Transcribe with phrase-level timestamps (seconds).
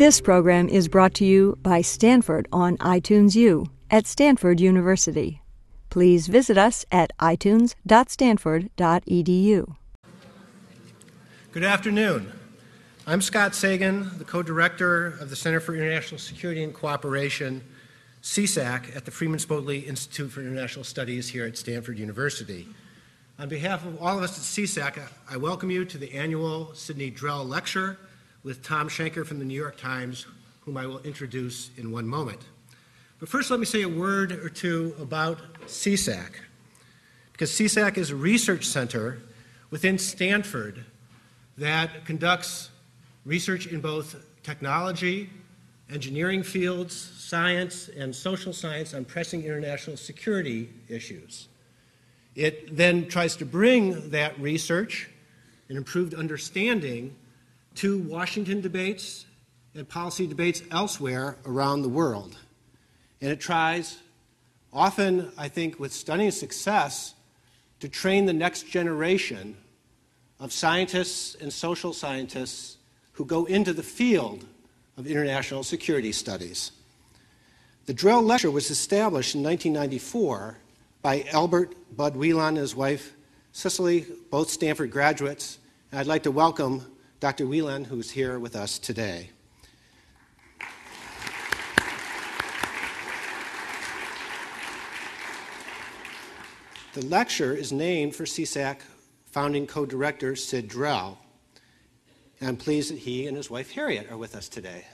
[0.00, 5.42] This program is brought to you by Stanford on iTunes U at Stanford University.
[5.90, 9.76] Please visit us at itunes.stanford.edu.
[11.52, 12.32] Good afternoon.
[13.06, 17.62] I'm Scott Sagan, the co director of the Center for International Security and Cooperation,
[18.22, 22.66] CISAC, at the Freeman Spogli Institute for International Studies here at Stanford University.
[23.38, 24.98] On behalf of all of us at CISAC,
[25.28, 27.98] I welcome you to the annual Sidney Drell Lecture
[28.42, 30.26] with Tom Shanker from the New York Times,
[30.62, 32.40] whom I will introduce in one moment.
[33.18, 36.30] But first, let me say a word or two about CISAC,
[37.32, 39.20] because CISAC is a research center
[39.70, 40.84] within Stanford
[41.58, 42.70] that conducts
[43.26, 45.28] research in both technology,
[45.90, 51.48] engineering fields, science, and social science on pressing international security issues.
[52.34, 55.10] It then tries to bring that research
[55.68, 57.14] and improved understanding
[57.76, 59.26] to Washington debates
[59.74, 62.36] and policy debates elsewhere around the world.
[63.20, 63.98] And it tries,
[64.72, 67.14] often, I think, with stunning success,
[67.80, 69.56] to train the next generation
[70.38, 72.78] of scientists and social scientists
[73.12, 74.44] who go into the field
[74.96, 76.72] of international security studies.
[77.86, 80.58] The Drell Lecture was established in 1994
[81.02, 83.14] by Albert Bud Wheelon and his wife
[83.52, 85.58] Cicely, both Stanford graduates.
[85.90, 86.86] And I'd like to welcome
[87.20, 87.44] Dr.
[87.44, 89.28] Wheelon, who's here with us today.
[96.94, 98.78] The lecture is named for CISAC
[99.26, 101.18] founding co director Sid Drell.
[102.40, 104.86] And I'm pleased that he and his wife Harriet are with us today.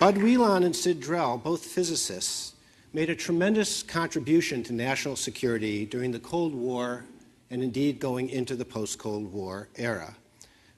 [0.00, 2.53] Bud Wheelon and Sid Drell, both physicists,
[2.94, 7.04] made a tremendous contribution to national security during the Cold War
[7.50, 10.14] and indeed going into the post Cold War era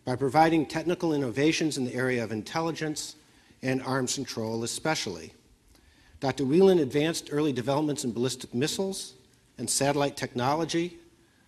[0.06, 3.16] by providing technical innovations in the area of intelligence
[3.60, 5.34] and arms control, especially.
[6.20, 6.44] Dr.
[6.44, 9.12] Wheelon advanced early developments in ballistic missiles
[9.58, 10.96] and satellite technology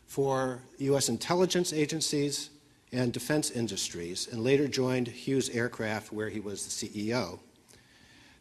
[0.06, 1.08] for U.S.
[1.08, 2.50] intelligence agencies
[2.92, 7.38] and defense industries, and later joined Hughes Aircraft, where he was the CEO.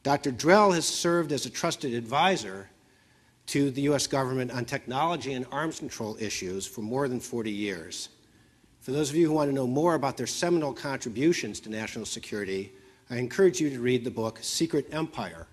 [0.03, 0.31] Dr.
[0.31, 2.69] Drell has served as a trusted advisor
[3.47, 4.07] to the U.S.
[4.07, 8.09] government on technology and arms control issues for more than 40 years.
[8.81, 12.05] For those of you who want to know more about their seminal contributions to national
[12.05, 12.73] security,
[13.09, 15.47] I encourage you to read the book Secret Empire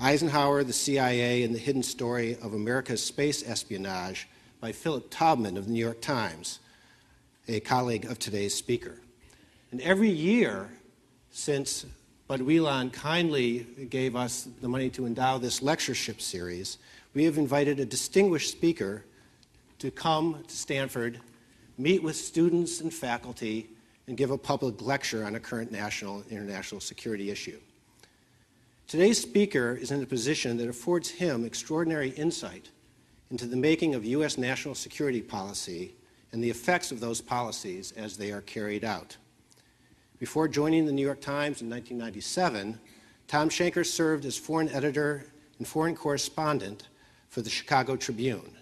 [0.00, 4.28] Eisenhower, the CIA, and the Hidden Story of America's Space Espionage
[4.60, 6.60] by Philip Taubman of the New York Times,
[7.48, 9.00] a colleague of today's speaker.
[9.72, 10.70] And every year
[11.30, 11.84] since
[12.28, 16.76] Bud Wheelon kindly gave us the money to endow this lectureship series,
[17.14, 19.02] we have invited a distinguished speaker
[19.78, 21.20] to come to Stanford,
[21.78, 23.70] meet with students and faculty,
[24.06, 27.58] and give a public lecture on a current national and international security issue.
[28.86, 32.68] Today's speaker is in a position that affords him extraordinary insight
[33.30, 34.36] into the making of U.S.
[34.36, 35.94] national security policy
[36.32, 39.16] and the effects of those policies as they are carried out.
[40.18, 42.80] Before joining the New York Times in 1997,
[43.28, 45.24] Tom Shanker served as foreign editor
[45.58, 46.88] and foreign correspondent
[47.28, 48.56] for the Chicago Tribune.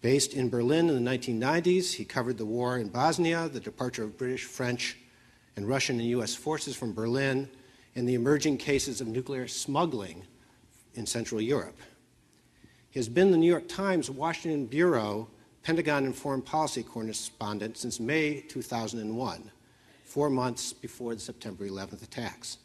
[0.00, 4.16] Based in Berlin in the 1990s, he covered the war in Bosnia, the departure of
[4.16, 4.96] British, French,
[5.56, 6.34] and Russian and U.S.
[6.34, 7.48] forces from Berlin,
[7.94, 10.22] and the emerging cases of nuclear smuggling
[10.94, 11.78] in Central Europe.
[12.88, 15.28] He has been the New York Times Washington Bureau
[15.62, 19.50] Pentagon and Foreign Policy correspondent since May 2001,
[20.12, 22.58] four months before the September 11th attacks.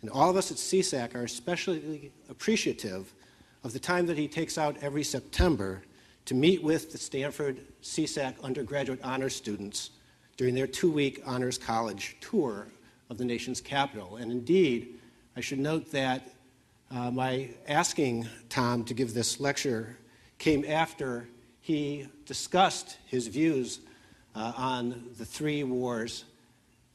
[0.00, 3.14] And all of us at CISAC are especially appreciative
[3.62, 5.84] of the time that he takes out every September
[6.24, 9.90] to meet with the Stanford CISAC undergraduate honors students
[10.36, 12.66] during their two week honors college tour
[13.08, 14.16] of the nation's capital.
[14.16, 14.98] And indeed,
[15.36, 16.28] I should note that
[16.90, 19.96] uh, my asking Tom to give this lecture
[20.38, 21.28] came after
[21.60, 23.78] he discussed his views
[24.34, 26.24] uh, on the three wars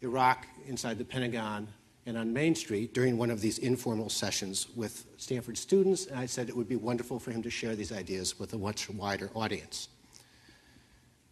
[0.02, 1.68] Iraq inside the Pentagon
[2.06, 6.26] and on Main Street during one of these informal sessions with Stanford students, and I
[6.26, 9.30] said it would be wonderful for him to share these ideas with a much wider
[9.36, 9.90] audience.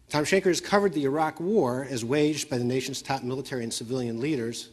[0.08, 3.72] Tom Shanker has covered the Iraq War as waged by the nation's top military and
[3.72, 4.68] civilian leaders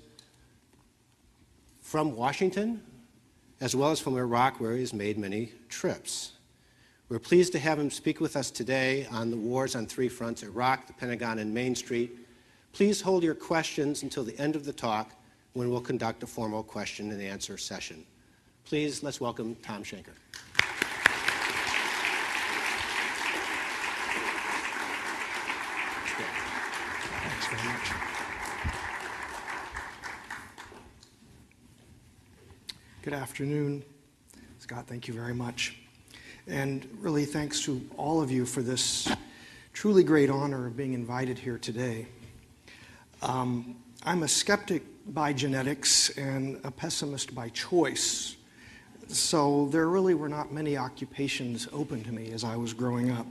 [1.81, 2.81] from Washington
[3.63, 6.33] as well as from Iraq, where he has made many trips.
[7.07, 10.43] We're pleased to have him speak with us today on the wars on three fronts
[10.43, 12.11] Iraq, the Pentagon, and Main Street.
[12.73, 15.11] Please hold your questions until the end of the talk
[15.53, 18.03] when we'll conduct a formal question and answer session.
[18.65, 20.15] Please, let's welcome Tom Shanker.
[27.21, 27.91] Thanks very much.
[33.03, 33.83] Good afternoon.
[34.57, 35.77] Scott, thank you very much.
[36.47, 39.07] And really, thanks to all of you for this
[39.73, 42.07] truly great honor of being invited here today.
[43.23, 48.35] Um, I'm a skeptic by genetics and a pessimist by choice.
[49.07, 53.25] So there really were not many occupations open to me as I was growing up.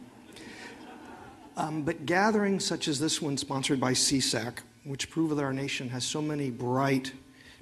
[1.59, 5.91] Um, but gatherings such as this one, sponsored by CISAC, which prove that our nation
[5.91, 7.13] has so many bright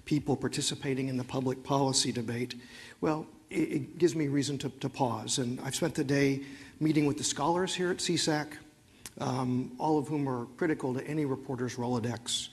[0.04, 2.54] people participating in the public policy debate,
[3.00, 5.38] well, it, it gives me reason to, to, pause.
[5.38, 6.42] And I've spent the day
[6.78, 8.52] meeting with the scholars here at CISAC,
[9.20, 12.48] um, all of whom are critical to any reporter's Rolodex.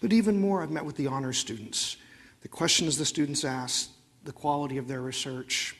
[0.00, 1.96] But even more, I've met with the honor students.
[2.42, 3.90] The questions the students ask,
[4.24, 5.76] the quality of their research,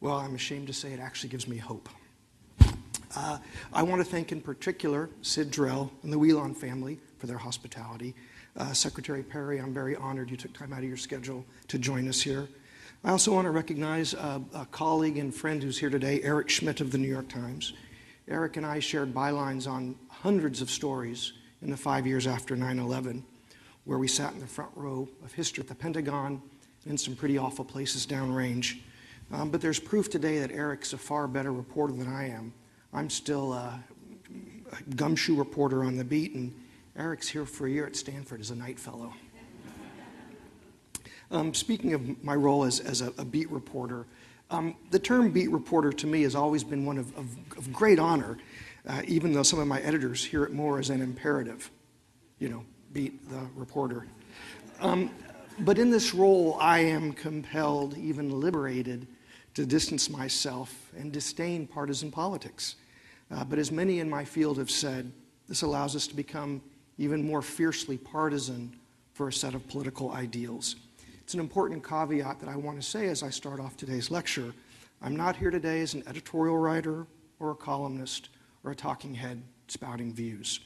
[0.00, 1.88] well, I'm ashamed to say it actually gives me hope.
[3.16, 3.38] Uh,
[3.72, 8.14] I want to thank in particular Sid Drell and the Wheelon family for their hospitality.
[8.56, 12.08] Uh, Secretary Perry, I'm very honored you took time out of your schedule to join
[12.08, 12.48] us here.
[13.04, 16.80] I also want to recognize a, a colleague and friend who's here today, Eric Schmitt
[16.80, 17.72] of the New York Times.
[18.28, 21.32] Eric and I shared bylines on hundreds of stories
[21.62, 23.24] in the five years after 9 11,
[23.84, 26.42] where we sat in the front row of history at the Pentagon
[26.88, 28.80] and some pretty awful places downrange.
[29.32, 32.52] Um, but there's proof today that Eric's a far better reporter than I am.
[32.92, 33.80] I'm still a,
[34.72, 36.52] a gumshoe reporter on the beat, and
[36.96, 39.12] Eric's here for a year at Stanford as a Knight fellow.
[41.28, 44.06] Um, speaking of my role as, as a, a beat reporter,
[44.50, 47.98] um, the term beat reporter to me has always been one of, of, of great
[47.98, 48.38] honor,
[48.86, 51.70] uh, even though some of my editors hear it more as an imperative.
[52.38, 54.06] You know, beat the reporter.
[54.80, 55.10] Um,
[55.60, 59.06] but in this role, I am compelled, even liberated,
[59.54, 62.76] to distance myself and disdain partisan politics.
[63.30, 65.10] Uh, but as many in my field have said,
[65.48, 66.60] this allows us to become
[66.98, 68.76] even more fiercely partisan
[69.14, 70.76] for a set of political ideals.
[71.26, 74.54] It's an important caveat that I want to say as I start off today's lecture.
[75.02, 77.04] I'm not here today as an editorial writer
[77.40, 78.28] or a columnist
[78.62, 80.60] or a talking head spouting views.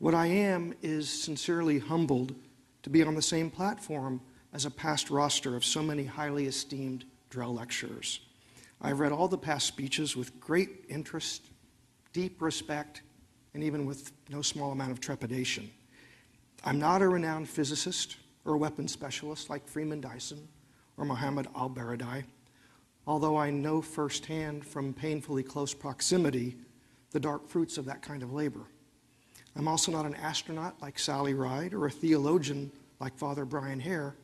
[0.00, 2.34] What I am is sincerely humbled
[2.82, 4.20] to be on the same platform
[4.52, 8.18] as a past roster of so many highly esteemed Drell lecturers.
[8.82, 11.46] I've read all the past speeches with great interest
[12.12, 13.02] deep respect,
[13.54, 15.70] and even with no small amount of trepidation.
[16.64, 20.48] I'm not a renowned physicist or weapons specialists like Freeman Dyson
[20.96, 22.24] or Mohammed ElBaradei,
[23.06, 26.56] although I know firsthand from painfully close proximity
[27.10, 28.66] the dark fruits of that kind of labor.
[29.56, 34.14] I'm also not an astronaut like Sally Ride or a theologian like Father Bryan Hehir,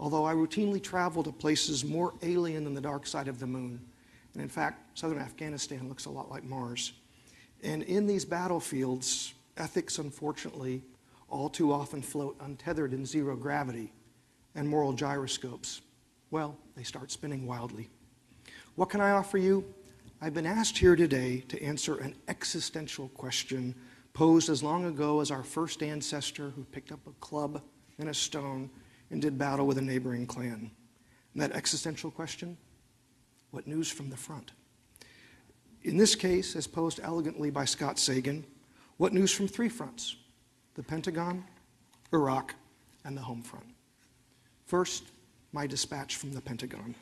[0.00, 3.80] although I routinely travel to places more alien than the dark side of the moon.
[4.34, 6.92] And in fact, southern Afghanistan looks a lot like Mars.
[7.62, 10.82] And in these battlefields, ethics, unfortunately,
[11.28, 13.92] all too often float untethered in zero gravity,
[14.54, 15.82] and moral gyroscopes,
[16.30, 17.88] well, they start spinning wildly.
[18.74, 19.64] What can I offer you?
[20.20, 23.74] I've been asked here today to answer an existential question
[24.14, 27.62] posed as long ago as our first ancestor who picked up a club
[27.98, 28.70] and a stone
[29.10, 30.70] and did battle with a neighboring clan.
[31.34, 32.56] And that existential question
[33.50, 34.52] what news from the front?
[35.82, 38.44] In this case, as posed elegantly by Scott Sagan,
[38.96, 40.16] what news from three fronts
[40.76, 41.44] the Pentagon,
[42.12, 42.54] Iraq,
[43.04, 43.66] and the home front?
[44.66, 45.04] First,
[45.52, 46.94] my dispatch from the Pentagon.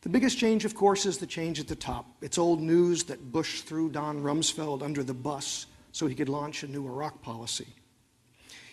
[0.00, 2.06] The biggest change, of course, is the change at the top.
[2.22, 6.62] It's old news that Bush threw Don Rumsfeld under the bus so he could launch
[6.62, 7.66] a new Iraq policy.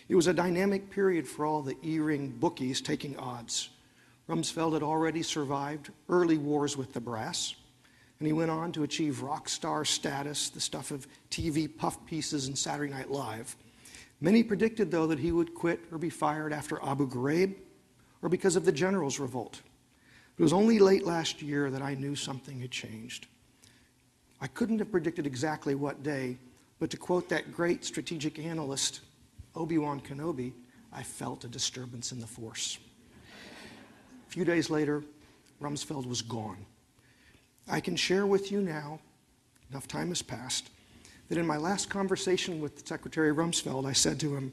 [0.08, 3.70] It was a dynamic period for all the E ring bookies taking odds.
[4.28, 7.56] Rumsfeld had already survived early wars with the brass
[8.18, 12.46] and he went on to achieve rock star status, the stuff of TV puff pieces
[12.46, 13.56] and Saturday Night Live.
[14.20, 17.54] Many predicted, though, that he would quit or be fired after Abu Ghraib
[18.22, 19.60] or because of the generals' revolt.
[20.38, 23.26] It was only late last year that I knew something had changed.
[24.40, 26.38] I couldn't have predicted exactly what day,
[26.78, 29.00] but to quote that great strategic analyst,
[29.54, 30.52] Obi Wan Kenobi,
[30.92, 32.78] I felt a disturbance in the force.
[34.26, 35.02] A few days later,
[35.60, 36.66] Rumsfeld was gone.
[37.68, 39.00] I can share with you now,
[39.70, 40.70] enough time has passed,
[41.28, 44.52] that in my last conversation with Secretary Rumsfeld, I said to him,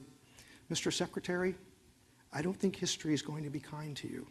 [0.72, 0.92] Mr.
[0.92, 1.56] Secretary,
[2.32, 4.28] I don't think history is going to be kind to you.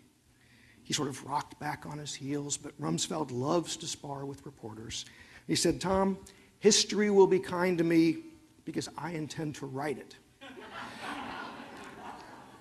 [0.83, 5.05] He sort of rocked back on his heels, but Rumsfeld loves to spar with reporters.
[5.47, 6.19] He said, Tom,
[6.59, 8.19] history will be kind to me
[8.65, 10.17] because I intend to write it.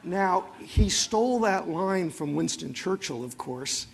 [0.04, 3.88] now, he stole that line from Winston Churchill, of course,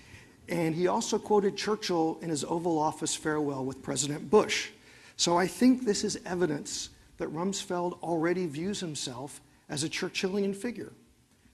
[0.50, 4.72] and he also quoted Churchill in his Oval Office farewell with President Bush.
[5.18, 10.94] So I think this is evidence that Rumsfeld already views himself as a Churchillian figure.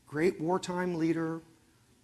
[0.06, 1.42] Great wartime leader,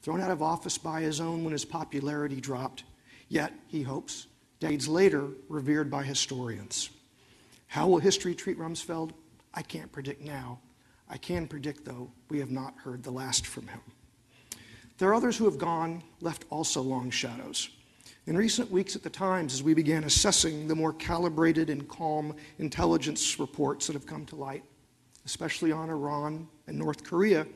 [0.01, 2.85] thrown out of office by his own when his popularity dropped,
[3.27, 4.27] yet, he hopes,
[4.59, 6.89] decades later, revered by historians.
[7.67, 9.11] How will history treat Rumsfeld?
[9.53, 10.59] I can't predict now.
[11.09, 13.81] I can predict, though, we have not heard the last from him.
[14.97, 17.69] There are others who have gone, left also long shadows.
[18.29, 22.36] In recent weeks at the Times, as we began assessing the more calibrated and calm
[22.59, 24.63] intelligence reports that have come to light,
[25.25, 27.48] especially on Iran and North Korea, it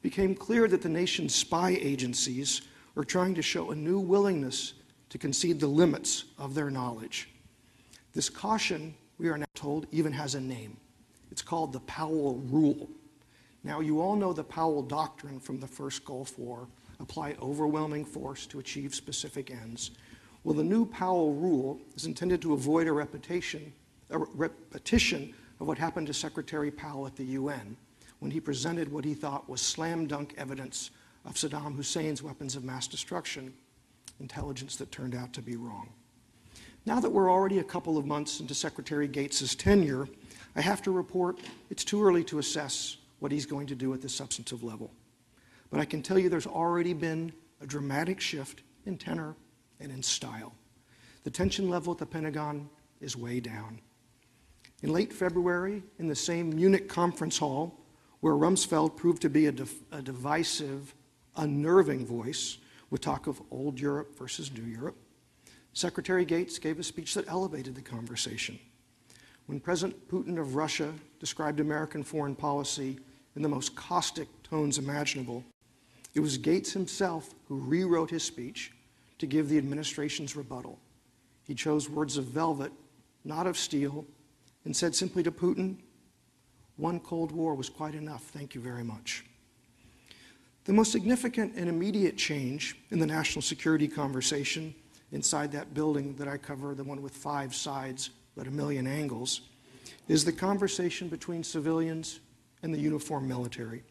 [0.00, 2.62] became clear that the nation's spy agencies
[2.96, 4.72] are trying to show a new willingness
[5.10, 7.28] to concede the limits of their knowledge.
[8.14, 10.78] This caution, we are now told, even has a name.
[11.30, 12.88] It's called the Powell Rule.
[13.62, 16.68] Now, you all know the Powell Doctrine from the first Gulf War
[17.00, 19.90] apply overwhelming force to achieve specific ends.
[20.46, 23.72] Well, the new Powell Rule is intended to avoid a repetition,
[24.10, 27.76] a repetition of what happened to Secretary Powell at the UN
[28.20, 30.92] when he presented what he thought was slam dunk evidence
[31.24, 33.54] of Saddam Hussein's weapons of mass destruction,
[34.20, 35.88] intelligence that turned out to be wrong.
[36.86, 40.08] Now that we're already a couple of months into Secretary Gates's tenure,
[40.54, 44.00] I have to report it's too early to assess what he's going to do at
[44.00, 44.92] the substantive level.
[45.70, 49.34] But I can tell you there's already been a dramatic shift in tenor
[49.80, 50.54] and in style.
[51.24, 52.68] The tension level at the Pentagon
[53.00, 53.80] is way down.
[54.82, 57.80] In late February, in the same Munich conference hall
[58.20, 59.54] where Rumsfeld proved to be a,
[59.92, 60.94] a divisive,
[61.36, 62.58] unnerving voice
[62.90, 64.96] with talk of old Europe versus new Europe,
[65.72, 68.58] Secretary Gates gave a speech that elevated the conversation.
[69.46, 72.98] When President Putin of Russia described American foreign policy
[73.34, 75.44] in the most caustic tones imaginable,
[76.14, 78.72] it was Gates himself who rewrote his speech
[79.18, 80.78] to give the administration's rebuttal.
[81.44, 82.72] He chose words of velvet,
[83.24, 84.04] not of steel,
[84.64, 85.76] and said simply to Putin,
[86.76, 88.24] One Cold War was quite enough.
[88.24, 89.24] Thank you very much.
[90.64, 94.74] The most significant and immediate change in the national security conversation
[95.12, 99.42] inside that building that I cover, the one with five sides but a million angles,
[100.08, 102.20] is the conversation between civilians
[102.62, 103.84] and the uniformed military.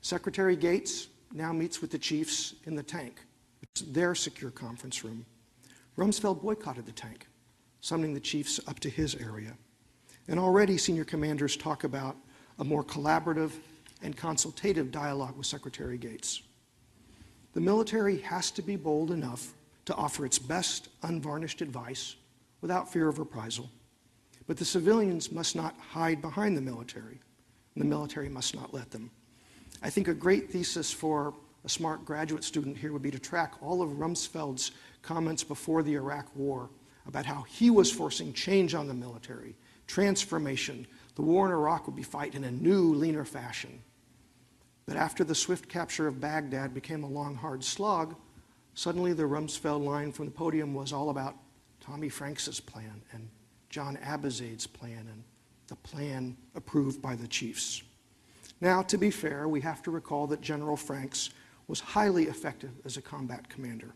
[0.00, 3.20] Secretary Gates now meets with the chiefs in the tank.
[3.80, 5.24] Their secure conference room.
[5.96, 7.26] Rumsfeld boycotted the tank,
[7.80, 9.56] summoning the chiefs up to his area.
[10.28, 12.16] And already senior commanders talk about
[12.58, 13.52] a more collaborative
[14.02, 16.42] and consultative dialogue with Secretary Gates.
[17.54, 19.54] The military has to be bold enough
[19.86, 22.16] to offer its best unvarnished advice
[22.60, 23.70] without fear of reprisal.
[24.46, 27.20] But the civilians must not hide behind the military,
[27.74, 29.10] and the military must not let them.
[29.82, 31.34] I think a great thesis for
[31.64, 35.94] a smart graduate student here would be to track all of Rumsfeld's comments before the
[35.94, 36.70] Iraq War
[37.06, 40.86] about how he was forcing change on the military, transformation.
[41.14, 43.82] The war in Iraq would be fought in a new, leaner fashion.
[44.86, 48.16] But after the swift capture of Baghdad became a long, hard slog,
[48.74, 51.36] suddenly the Rumsfeld line from the podium was all about
[51.80, 53.28] Tommy Franks' plan and
[53.68, 55.22] John Abizaid's plan and
[55.68, 57.82] the plan approved by the chiefs.
[58.60, 61.30] Now, to be fair, we have to recall that General Franks
[61.72, 63.94] was highly effective as a combat commander.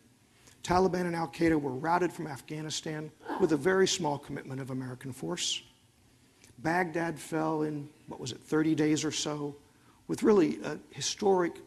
[0.63, 5.13] Taliban and Al Qaeda were routed from Afghanistan with a very small commitment of American
[5.13, 5.63] force.
[6.61, 9.55] Baghdad fell in, what was it, 30 days or so,
[10.09, 11.59] with really a historic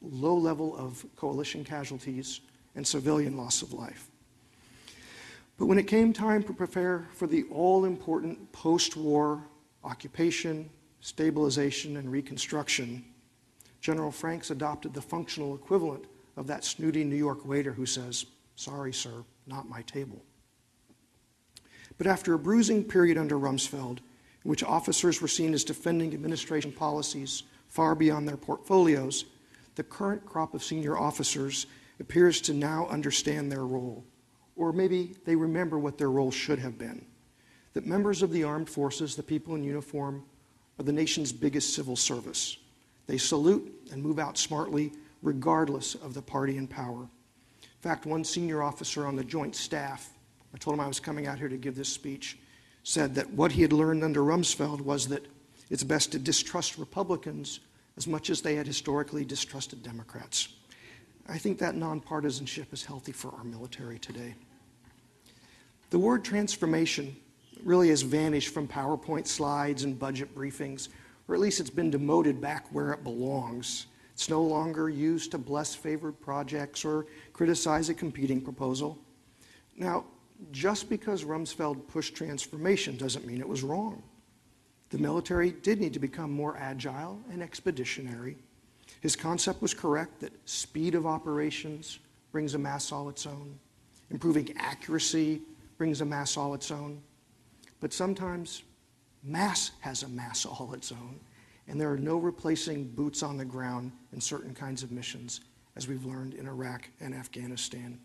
[0.00, 2.40] low level of coalition casualties
[2.74, 4.08] and civilian loss of life.
[5.58, 9.44] But when it came time to prepare for the all important post war
[9.84, 10.70] occupation,
[11.02, 13.04] stabilization, and reconstruction,
[13.80, 16.04] General Franks adopted the functional equivalent
[16.36, 20.22] of that snooty New York waiter who says, Sorry, sir, not my table.
[21.96, 23.98] But after a bruising period under Rumsfeld,
[24.44, 29.26] in which officers were seen as defending administration policies far beyond their portfolios,
[29.74, 31.66] the current crop of senior officers
[32.00, 34.04] appears to now understand their role
[34.60, 37.04] or maybe they remember what their role should have been.
[37.72, 40.22] That members of the armed forces, the people in uniform,
[40.78, 42.58] are the nation's biggest civil service.
[43.10, 47.00] They salute and move out smartly, regardless of the party in power.
[47.00, 50.10] In fact, one senior officer on the Joint Staff,
[50.54, 52.38] I told him I was coming out here to give this speech,
[52.84, 55.26] said that what he had learned under Rumsfeld was that
[55.70, 57.58] it's best to distrust Republicans
[57.96, 60.46] as much as they had historically distrusted Democrats.
[61.28, 64.36] I think that nonpartisanship is healthy for our military today.
[65.90, 67.16] The word transformation
[67.64, 70.90] really has vanished from PowerPoint slides and budget briefings,
[71.30, 73.86] or at least it's been demoted back where it belongs.
[74.12, 78.98] It's no longer used to bless favored projects or criticize a competing proposal.
[79.76, 80.06] Now,
[80.50, 84.02] just because Rumsfeld pushed transformation doesn't mean it was wrong.
[84.88, 88.36] The military did need to become more agile and expeditionary.
[89.00, 92.00] His concept was correct that speed of operations
[92.32, 93.56] brings a mass all its own,
[94.10, 95.42] improving accuracy
[95.78, 97.00] brings a mass all its own.
[97.78, 98.64] But sometimes
[99.22, 101.20] mass has a mass all its own,
[101.68, 105.40] and there are no replacing boots on the ground in certain kinds of missions,
[105.76, 107.98] as we've learned in Iraq and Afghanistan.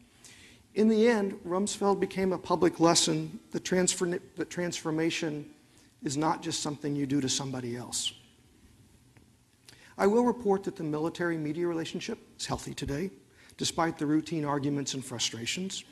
[0.75, 5.49] In the end, Rumsfeld became a public lesson that, transfer, that transformation
[6.03, 8.13] is not just something you do to somebody else.
[9.97, 13.09] I will report that the military media relationship is healthy today,
[13.57, 15.85] despite the routine arguments and frustrations.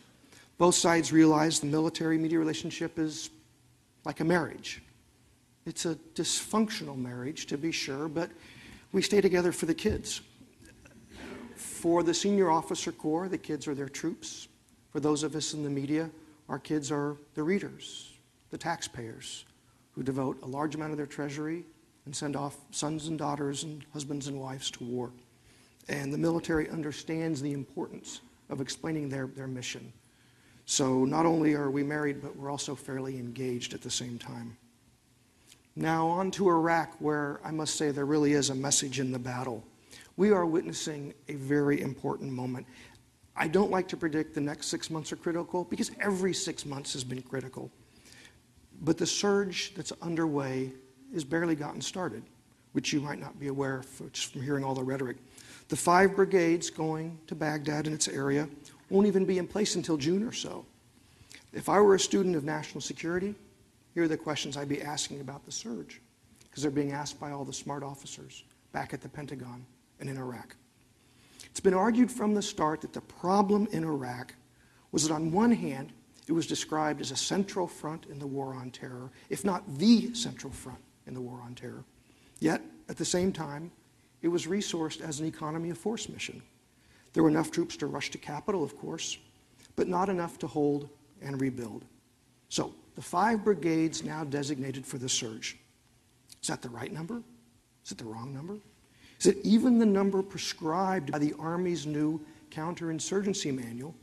[0.58, 3.30] Both sides realize the military media relationship is
[4.04, 4.84] like a marriage.
[5.66, 8.30] It's a dysfunctional marriage, to be sure, but
[8.92, 10.22] we stay together for the kids.
[11.56, 14.48] For the senior officer corps, the kids are their troops.
[14.92, 16.10] For those of us in the media,
[16.50, 18.12] our kids are the readers,
[18.52, 19.46] the taxpayers,
[19.92, 21.66] who devote a large amount of their treasury
[22.06, 25.12] and send off sons and daughters and husbands and wives to war.
[25.88, 29.92] And the military understands the importance of explaining their, their mission.
[30.66, 34.58] So not only are we married, but we're also fairly engaged at the same time.
[35.76, 39.20] Now, on to Iraq, where I must say there really is a message in the
[39.20, 39.64] battle.
[40.18, 42.68] We are witnessing a very important moment.
[43.36, 46.94] I don't like to predict the next six months are critical because every six months
[46.94, 47.72] has been critical.
[48.82, 50.72] But the surge that's underway
[51.14, 52.22] has barely gotten started,
[52.74, 55.18] which you might not be aware of just from hearing all the rhetoric.
[55.70, 58.48] The five brigades going to Baghdad and its area
[58.90, 60.66] won't even be in place until June or so.
[61.54, 63.34] If I were a student of national security,
[63.94, 66.02] here are the questions I'd be asking about the surge,
[66.44, 69.66] because they're being asked by all the smart officers back at the Pentagon
[70.00, 70.56] and in Iraq.
[71.46, 74.34] It's been argued from the start that the problem in Iraq
[74.92, 75.92] was that, on one hand,
[76.28, 80.14] it was described as a central front in the war on terror, if not the
[80.14, 81.84] central front in the war on terror.
[82.40, 83.72] Yet, at the same time,
[84.22, 86.42] it was resourced as an economy of force mission.
[87.12, 89.18] There were enough troops to rush to capital, of course,
[89.76, 90.90] but not enough to hold
[91.22, 91.86] and rebuild.
[92.50, 95.58] So, the five brigades now designated for the surge.
[96.42, 97.22] Is that the right number?
[97.86, 98.58] Is it the wrong number?
[99.24, 102.20] is it even the number prescribed by the Army's new
[102.52, 103.96] counterinsurgency manual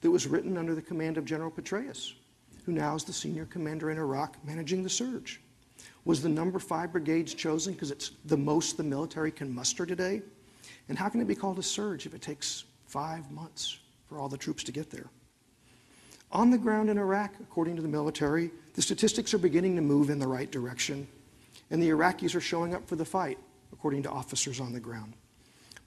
[0.00, 2.12] that was written under the command of General Petraeus,
[2.64, 5.40] who now is the senior commander in Iraq managing the surge.
[6.04, 10.22] Was the number five brigades chosen because it's the most the military can muster today?
[10.88, 14.28] And how can it be called a surge if it takes five months for all
[14.28, 15.06] the troops to get there?
[16.32, 20.10] On the ground in Iraq, according to the military, the statistics are beginning to move
[20.10, 21.08] in the right direction,
[21.70, 23.38] and the Iraqis are showing up for the fight
[23.72, 25.14] according to officers on the ground.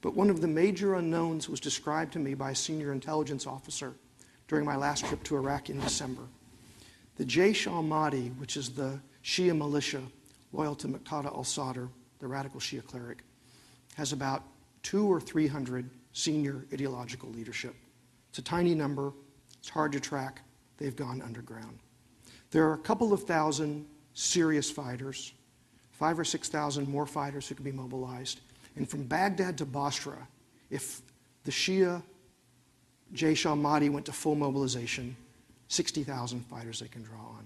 [0.01, 3.93] But one of the major unknowns was described to me by a senior intelligence officer
[4.49, 6.23] during my last trip to Iraq in December.
[7.15, 10.01] The Jaish al Mahdi, which is the Shia militia
[10.51, 11.87] loyal to Muqtada al Sadr,
[12.19, 13.23] the radical Shia cleric,
[13.95, 14.43] has about
[14.81, 17.75] two or three hundred senior ideological leadership.
[18.29, 19.13] It's a tiny number,
[19.63, 20.41] it's hard to track,
[20.77, 21.79] they've gone underground.
[22.51, 25.33] There are a couple of thousand serious fighters
[25.93, 28.41] five or 6,000 more fighters who could be mobilized.
[28.75, 30.27] And from Baghdad to Basra,
[30.69, 31.01] if
[31.45, 32.01] the Shia
[33.13, 35.15] Jaish al Mahdi went to full mobilization,
[35.69, 37.45] 60,000 fighters they can draw on.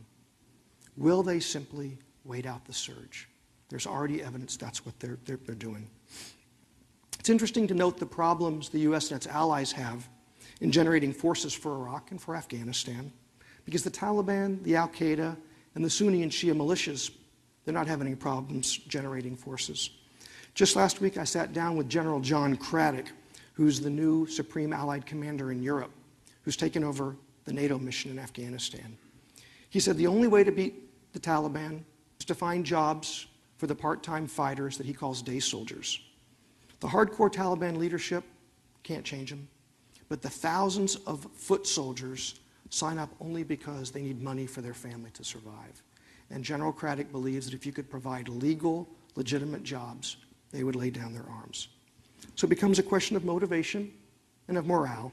[0.96, 3.28] Will they simply wait out the surge?
[3.70, 5.88] There's already evidence that's what they're, they're, they're doing.
[7.20, 9.12] It's interesting to note the problems the U.S.
[9.12, 10.10] and its allies have
[10.62, 13.12] in generating forces for Iraq and for Afghanistan,
[13.66, 15.38] because the Taliban, the Al Qaeda,
[15.76, 17.12] and the Sunni and Shia militias
[17.68, 19.90] they're not having any problems generating forces.
[20.54, 23.08] Just last week, I sat down with General John Craddock,
[23.52, 25.92] who's the new Supreme Allied Commander in Europe,
[26.44, 28.98] who's taken over the NATO mission in Afghanistan.
[29.70, 31.82] He said the only way to beat the Taliban
[32.22, 36.00] is to find jobs for the part time fighters that he calls day soldiers.
[36.80, 38.24] The hardcore Taliban leadership
[38.82, 39.50] can't change them,
[40.10, 42.40] but the thousands of foot soldiers
[42.70, 45.84] sign up only because they need money for their family to survive.
[46.30, 50.18] And General Craddock believes that if you could provide legal, legitimate jobs,
[50.52, 51.70] they would lay down their arms.
[52.36, 53.92] So it becomes a question of motivation
[54.48, 55.12] and of morale.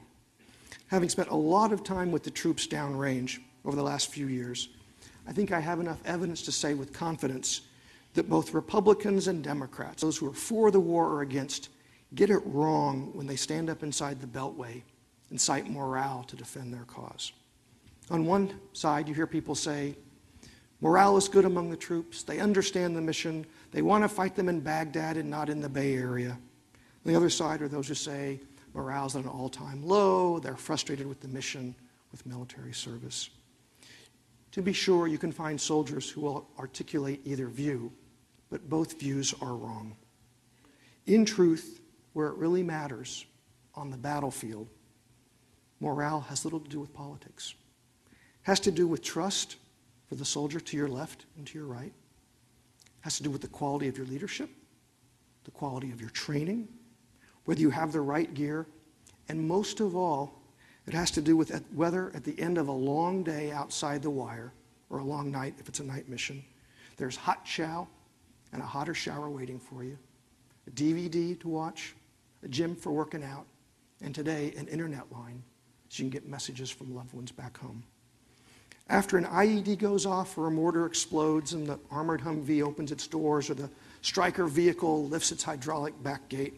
[0.87, 4.69] Having spent a lot of time with the troops downrange over the last few years,
[5.27, 7.61] I think I have enough evidence to say with confidence
[8.13, 11.69] that both Republicans and Democrats, those who are for the war or against,
[12.15, 14.81] get it wrong when they stand up inside the Beltway
[15.29, 17.33] and cite morale to defend their cause.
[18.09, 19.95] On one side, you hear people say,
[20.81, 22.23] Morale is good among the troops.
[22.23, 23.45] They understand the mission.
[23.71, 26.31] They want to fight them in Baghdad and not in the Bay Area.
[26.31, 28.39] On the other side are those who say
[28.73, 30.39] morale's at an all time low.
[30.39, 31.73] They're frustrated with the mission,
[32.11, 33.29] with military service.
[34.51, 37.91] To be sure, you can find soldiers who will articulate either view,
[38.49, 39.95] but both views are wrong.
[41.07, 41.81] In truth,
[42.15, 43.25] where it really matters,
[43.75, 44.69] on the battlefield,
[45.81, 47.55] morale has little to do with politics.
[48.09, 49.57] It has to do with trust
[50.07, 51.91] for the soldier to your left and to your right.
[51.91, 54.49] It has to do with the quality of your leadership,
[55.43, 56.69] the quality of your training,
[57.43, 58.65] whether you have the right gear,
[59.27, 60.41] and most of all,
[60.87, 64.09] it has to do with whether at the end of a long day outside the
[64.09, 64.53] wire,
[64.89, 66.45] or a long night if it's a night mission,
[66.95, 67.89] there's hot chow
[68.53, 69.97] and a hotter shower waiting for you,
[70.65, 71.93] a DVD to watch,
[72.45, 73.45] a gym for working out,
[74.01, 75.43] and today an internet line
[75.89, 77.83] so you can get messages from loved ones back home.
[78.87, 83.07] After an IED goes off or a mortar explodes and the armored Humvee opens its
[83.07, 83.69] doors or the
[84.01, 86.53] Stryker vehicle lifts its hydraulic back gate,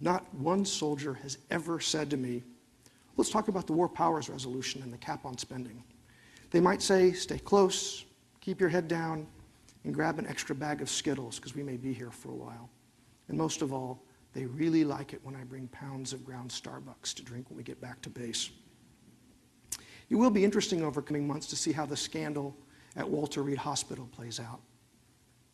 [0.00, 2.42] not one soldier has ever said to me,
[3.16, 5.82] Let's talk about the War Powers Resolution and the cap on spending.
[6.50, 8.04] They might say, Stay close,
[8.40, 9.26] keep your head down,
[9.84, 12.68] and grab an extra bag of Skittles because we may be here for a while.
[13.28, 14.02] And most of all,
[14.32, 17.62] they really like it when I bring pounds of ground Starbucks to drink when we
[17.62, 18.50] get back to base.
[20.08, 22.56] It will be interesting over coming months to see how the scandal
[22.96, 24.60] at Walter Reed Hospital plays out.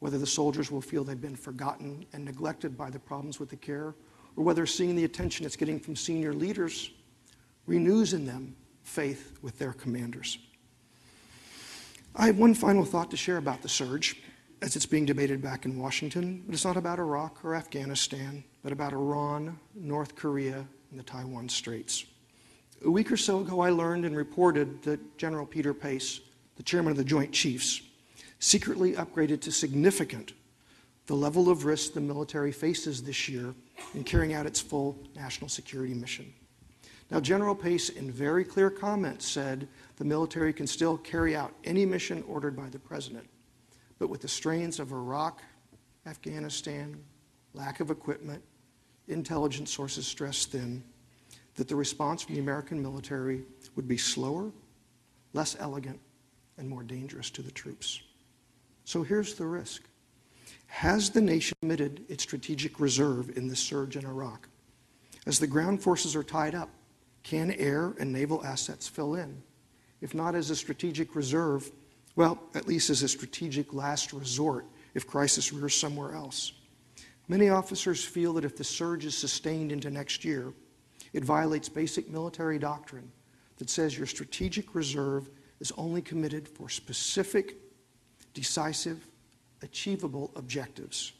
[0.00, 3.56] Whether the soldiers will feel they've been forgotten and neglected by the problems with the
[3.56, 3.94] care,
[4.36, 6.90] or whether seeing the attention it's getting from senior leaders
[7.66, 10.38] renews in them faith with their commanders.
[12.16, 14.22] I have one final thought to share about the surge
[14.62, 18.74] as it's being debated back in Washington, but it's not about Iraq or Afghanistan, but
[18.74, 22.04] about Iran, North Korea, and the Taiwan Straits.
[22.84, 26.20] A week or so ago, I learned and reported that General Peter Pace,
[26.56, 27.80] the chairman of the Joint Chiefs,
[28.40, 30.34] secretly upgraded to significant
[31.06, 33.54] the level of risk the military faces this year
[33.94, 36.30] in carrying out its full national security mission.
[37.10, 41.86] Now, General Pace, in very clear comments, said the military can still carry out any
[41.86, 43.30] mission ordered by the president.
[43.98, 45.40] But with the strains of Iraq,
[46.04, 47.02] Afghanistan,
[47.54, 48.42] lack of equipment,
[49.08, 50.82] intelligence sources stressed then
[51.54, 53.42] that the response from the American military
[53.74, 54.52] would be slower,
[55.32, 55.98] less elegant,
[56.56, 58.00] and more dangerous to the troops.
[58.84, 59.82] So here's the risk.
[60.66, 64.48] Has the nation committed its strategic reserve in the surge in Iraq?
[65.26, 66.70] As the ground forces are tied up,
[67.22, 69.42] can air and naval assets fill in?
[70.00, 71.70] If not as a strategic reserve,
[72.16, 76.52] well, at least as a strategic last resort if crisis rears somewhere else.
[77.28, 80.52] Many officers feel that if the surge is sustained into next year,
[81.12, 83.10] it violates basic military doctrine
[83.58, 85.28] that says your strategic reserve
[85.60, 87.56] is only committed for specific,
[88.32, 89.06] decisive,
[89.62, 91.12] achievable objectives,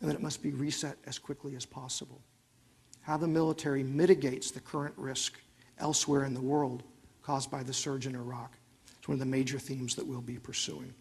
[0.00, 2.20] and that it must be reset as quickly as possible.
[3.02, 5.38] How the military mitigates the current risk
[5.78, 6.82] elsewhere in the world
[7.22, 8.56] caused by the surge in Iraq
[9.00, 10.92] is one of the major themes that we'll be pursuing.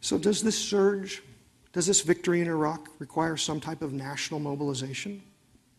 [0.00, 1.22] So, does this surge,
[1.72, 5.22] does this victory in Iraq require some type of national mobilization?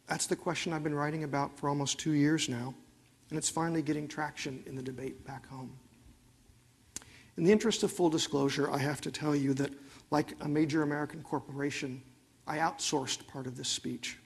[0.07, 2.73] That's the question I've been writing about for almost two years now,
[3.29, 5.71] and it's finally getting traction in the debate back home.
[7.37, 9.71] In the interest of full disclosure, I have to tell you that,
[10.11, 12.01] like a major American corporation,
[12.45, 14.17] I outsourced part of this speech.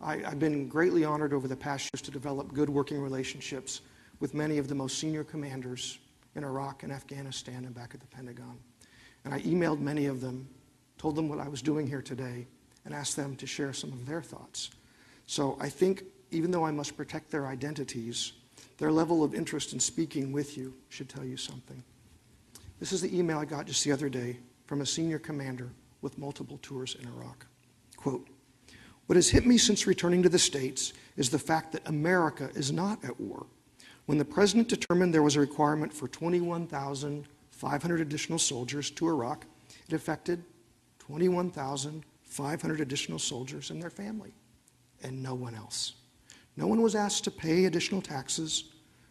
[0.00, 3.82] I, have been greatly honored over the past years to develop good working relationships
[4.20, 5.98] with many of the most senior commanders
[6.34, 8.58] in Iraq and Afghanistan and back at the Pentagon.
[9.24, 10.48] And I emailed many of them,
[10.98, 12.46] told them what I was doing here today,
[12.84, 14.70] and asked them to share some of their thoughts.
[15.26, 18.32] So I think even though I must protect their identities,
[18.78, 21.82] their level of interest in speaking with you should tell you something.
[22.80, 25.70] This is the email I got just the other day from a senior commander
[26.02, 27.46] with multiple tours in Iraq.
[27.96, 28.28] Quote,
[29.06, 32.72] what has hit me since returning to the States is the fact that America is
[32.72, 33.46] not at war.
[34.06, 39.46] When the president determined there was a requirement for 21,500 additional soldiers to Iraq,
[39.88, 40.42] it affected
[41.06, 44.32] 21,500 additional soldiers and their family,
[45.02, 45.94] and no one else.
[46.56, 48.64] No one was asked to pay additional taxes.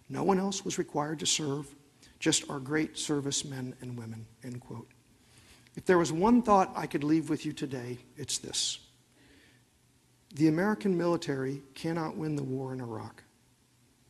[0.09, 1.73] No one else was required to serve,
[2.19, 4.89] just our great servicemen and women, end quote.
[5.75, 8.79] If there was one thought I could leave with you today, it's this.
[10.35, 13.23] The American military cannot win the war in Iraq.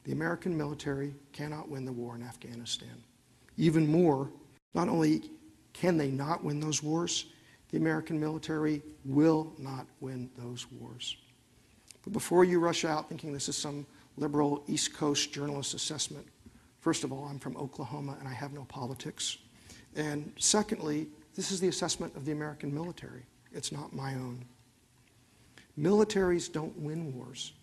[0.06, 3.04] The American military cannot win the war in Afghanistan.
[3.58, 4.30] Even more,
[4.74, 5.30] not only
[5.74, 7.26] can they not win those wars,
[7.74, 11.18] the American military will not win those wars.
[12.04, 16.28] But before you rush out thinking this is some liberal East Coast journalist assessment,
[16.82, 19.40] first of all, I'm from Oklahoma and I have no politics.
[19.96, 23.24] And secondly, this is the assessment of the American military.
[23.52, 24.46] It's not my own.
[25.76, 27.54] Militaries don't win wars.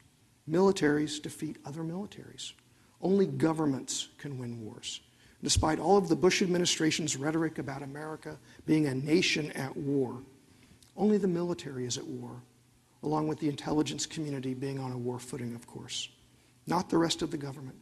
[0.51, 2.55] Militaries defeat other militaries.
[3.01, 5.03] Only governments can win wars.
[5.43, 10.23] Despite all of the Bush administration's rhetoric about America being a nation at war,
[10.97, 12.43] Only the military is at war,
[13.03, 16.11] along with the intelligence community being on a war footing, of course,
[16.67, 17.77] not the rest of the government.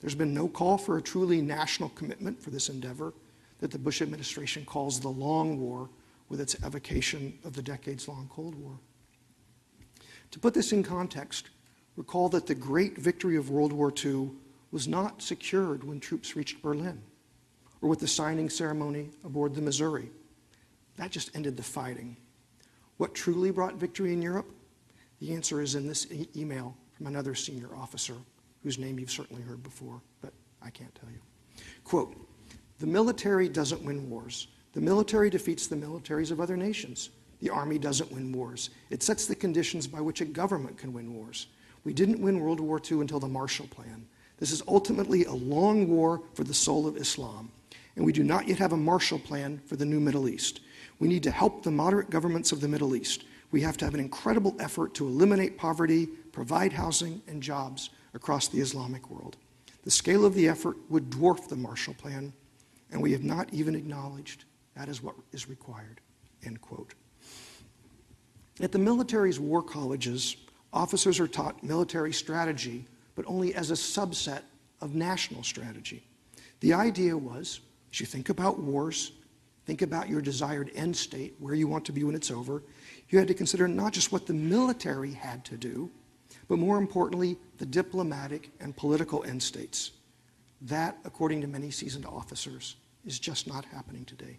[0.00, 3.12] There's been no call for a truly national commitment for this endeavor
[3.58, 5.90] that the Bush administration calls the long war
[6.28, 8.78] with its evocation of the decades long Cold War.
[10.30, 11.50] To put this in context,
[11.96, 14.30] recall that the great victory of World War II
[14.70, 17.00] was not secured when troops reached Berlin
[17.80, 20.10] or with the signing ceremony aboard the Missouri.
[20.96, 22.16] That just ended the fighting.
[22.96, 24.50] What truly brought victory in Europe?
[25.20, 28.14] The answer is in this e- email from another senior officer
[28.62, 31.20] whose name you've certainly heard before, but I can't tell you.
[31.84, 32.16] Quote
[32.78, 34.48] The military doesn't win wars.
[34.72, 37.10] The military defeats the militaries of other nations.
[37.40, 38.70] The army doesn't win wars.
[38.90, 41.46] It sets the conditions by which a government can win wars.
[41.84, 44.06] We didn't win World War II until the Marshall Plan.
[44.38, 47.50] This is ultimately a long war for the soul of Islam,
[47.96, 50.60] and we do not yet have a Marshall Plan for the new Middle East.
[51.00, 53.24] We need to help the moderate governments of the Middle East.
[53.50, 58.48] We have to have an incredible effort to eliminate poverty, provide housing and jobs across
[58.48, 59.36] the Islamic world.
[59.84, 62.32] The scale of the effort would dwarf the Marshall Plan,
[62.90, 64.44] and we have not even acknowledged
[64.76, 66.00] that is what is required.
[66.44, 66.94] End quote.
[68.60, 70.36] At the military's war colleges,
[70.72, 72.86] officers are taught military strategy,
[73.18, 74.42] but only as a subset
[74.80, 76.04] of national strategy.
[76.60, 77.58] The idea was
[77.90, 79.10] as you think about wars,
[79.66, 82.62] think about your desired end state, where you want to be when it's over,
[83.08, 85.90] you had to consider not just what the military had to do,
[86.46, 89.90] but more importantly, the diplomatic and political end states.
[90.62, 94.36] That, according to many seasoned officers, is just not happening today.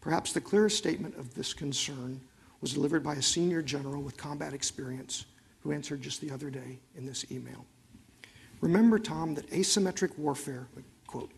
[0.00, 2.18] Perhaps the clearest statement of this concern
[2.62, 5.26] was delivered by a senior general with combat experience
[5.60, 7.66] who answered just the other day in this email.
[8.60, 10.68] Remember, Tom, that asymmetric warfare,
[11.06, 11.30] quote,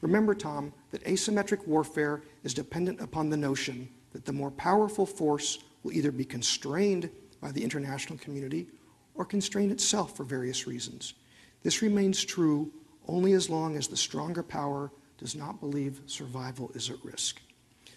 [0.00, 5.64] remember, Tom, that asymmetric warfare is dependent upon the notion that the more powerful force
[5.82, 7.10] will either be constrained
[7.40, 8.68] by the international community
[9.14, 11.14] or constrain itself for various reasons.
[11.62, 12.72] This remains true
[13.06, 17.40] only as long as the stronger power does not believe survival is at risk.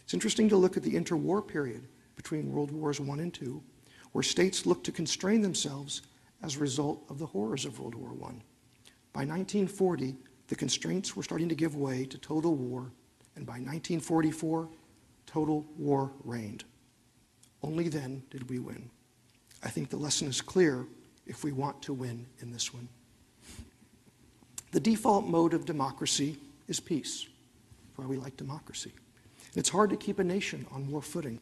[0.04, 3.62] It's interesting to look at the interwar period between World Wars I and II,
[4.12, 6.02] where states looked to constrain themselves
[6.42, 8.34] as a result of the horrors of World War I.
[9.13, 10.15] By 1940,
[10.48, 12.91] the constraints were starting to give way to total war,
[13.36, 14.70] and by 1944,
[15.26, 16.63] total war reigned.
[17.63, 18.89] Only then did we win.
[19.63, 20.86] I think the lesson is clear
[21.26, 22.88] if we want to win in this one.
[24.72, 27.26] The default mode of democracy is peace.
[27.26, 28.91] That's why we like democracy.
[29.56, 31.39] It's hard to keep a nation on war footing.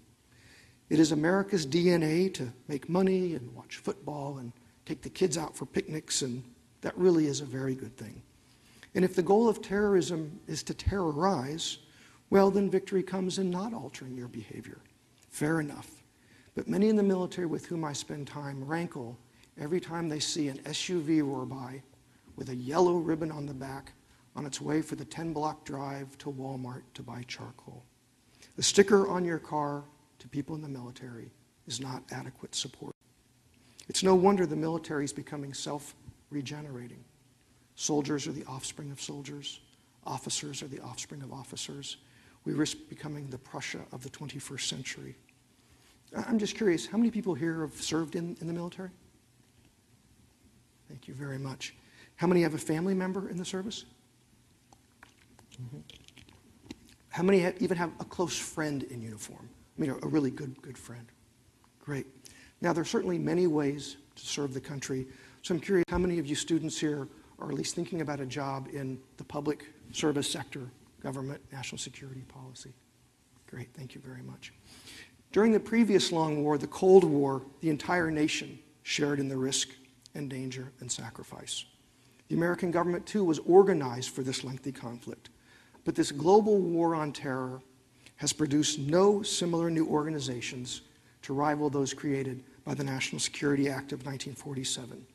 [0.89, 4.53] It is America's DNA to make money and watch football and
[4.85, 6.43] take the kids out for picnics, and
[6.85, 8.21] that really is a very good thing.
[8.93, 11.79] And if the goal of terrorism is to terrorize,
[12.29, 14.77] well, then victory comes in not altering your behavior.
[15.31, 16.03] Fair enough.
[16.53, 19.17] But many in the military with whom I spend time rankle
[19.59, 21.81] every time they see an SUV roar by
[22.35, 23.93] with a yellow ribbon on the back
[24.35, 27.83] on its way for the 10 block drive to Walmart to buy charcoal.
[28.57, 29.85] The sticker on your car
[30.19, 31.31] to people in the military
[31.65, 32.93] is not adequate support.
[33.89, 35.95] It's no wonder the military is becoming self
[36.29, 37.03] regenerating.
[37.75, 39.59] Soldiers are the offspring of soldiers,
[40.05, 41.97] officers are the offspring of officers.
[42.45, 45.15] We risk becoming the Prussia of the 21st century.
[46.15, 48.91] I'm just curious how many people here have served in, in the military?
[50.87, 51.73] Thank you very much.
[52.15, 53.85] How many have a family member in the service?
[55.61, 55.79] Mm-hmm.
[57.09, 59.49] How many have, even have a close friend in uniform?
[59.77, 61.07] I mean, a, a really good, good friend.
[61.79, 62.05] Great.
[62.61, 65.07] Now, there are certainly many ways to serve the country.
[65.45, 68.25] So I'm curious how many of you students here are at least thinking about a
[68.25, 70.71] job in the public service sector,
[71.03, 72.73] government, national security policy?
[73.45, 74.53] Great, thank you very much.
[75.31, 79.69] During the previous long war, the Cold War, the entire nation shared in the risk
[80.15, 81.65] and danger and sacrifice.
[82.29, 85.29] The American government, too, was organized for this lengthy conflict.
[85.83, 87.61] But this global war on terror
[88.15, 90.81] has produced no similar new organizations
[91.21, 95.05] to rival those created by the National Security Act of 1947.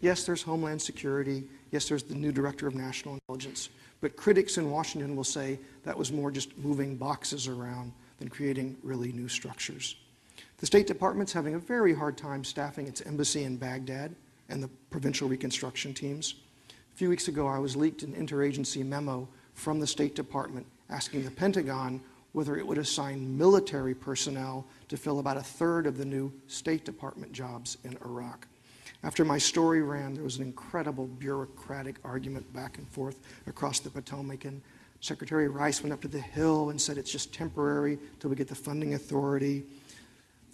[0.00, 1.44] Yes, there's Homeland Security.
[1.70, 3.68] Yes, there's the new Director of National Intelligence.
[4.00, 8.76] But critics in Washington will say that was more just moving boxes around than creating
[8.82, 9.96] really new structures.
[10.58, 14.14] The State Department's having a very hard time staffing its embassy in Baghdad
[14.48, 16.34] and the provincial reconstruction teams.
[16.70, 21.24] A few weeks ago, I was leaked an interagency memo from the State Department asking
[21.24, 22.00] the Pentagon
[22.32, 26.84] whether it would assign military personnel to fill about a third of the new State
[26.84, 28.46] Department jobs in Iraq.
[29.04, 33.90] After my story ran, there was an incredible bureaucratic argument back and forth across the
[33.90, 34.60] Potomac, and
[35.00, 38.48] Secretary Rice went up to the Hill and said it's just temporary till we get
[38.48, 39.64] the funding authority.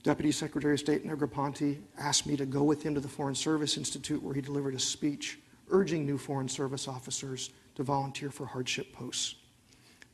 [0.02, 3.78] Deputy Secretary of State Negroponte asked me to go with him to the Foreign Service
[3.78, 5.38] Institute where he delivered a speech
[5.70, 9.37] urging new Foreign Service officers to volunteer for hardship posts.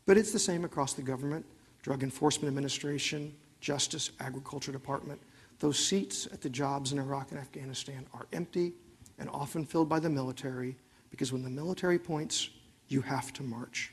[0.06, 1.44] But it's the same across the government
[1.82, 5.20] Drug Enforcement Administration, Justice, Agriculture Department.
[5.60, 8.72] Those seats at the jobs in Iraq and Afghanistan are empty
[9.18, 10.74] and often filled by the military
[11.10, 12.50] because when the military points,
[12.88, 13.92] you have to march.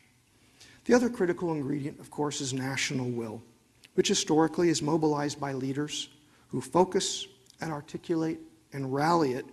[0.85, 3.41] The other critical ingredient, of course, is national will,
[3.95, 6.09] which historically is mobilized by leaders
[6.47, 7.27] who focus
[7.59, 8.39] and articulate
[8.71, 9.45] and rally it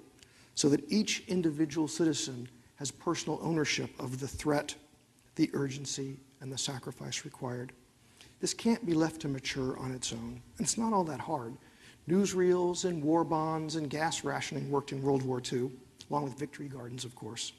[0.54, 4.74] so that each individual citizen has personal ownership of the threat,
[5.34, 7.72] the urgency, and the sacrifice required.
[8.40, 11.56] This can't be left to mature on its own, and it's not all that hard.
[12.08, 15.70] Newsreels and war bonds and gas rationing worked in World War II,
[16.10, 17.52] along with victory gardens, of course.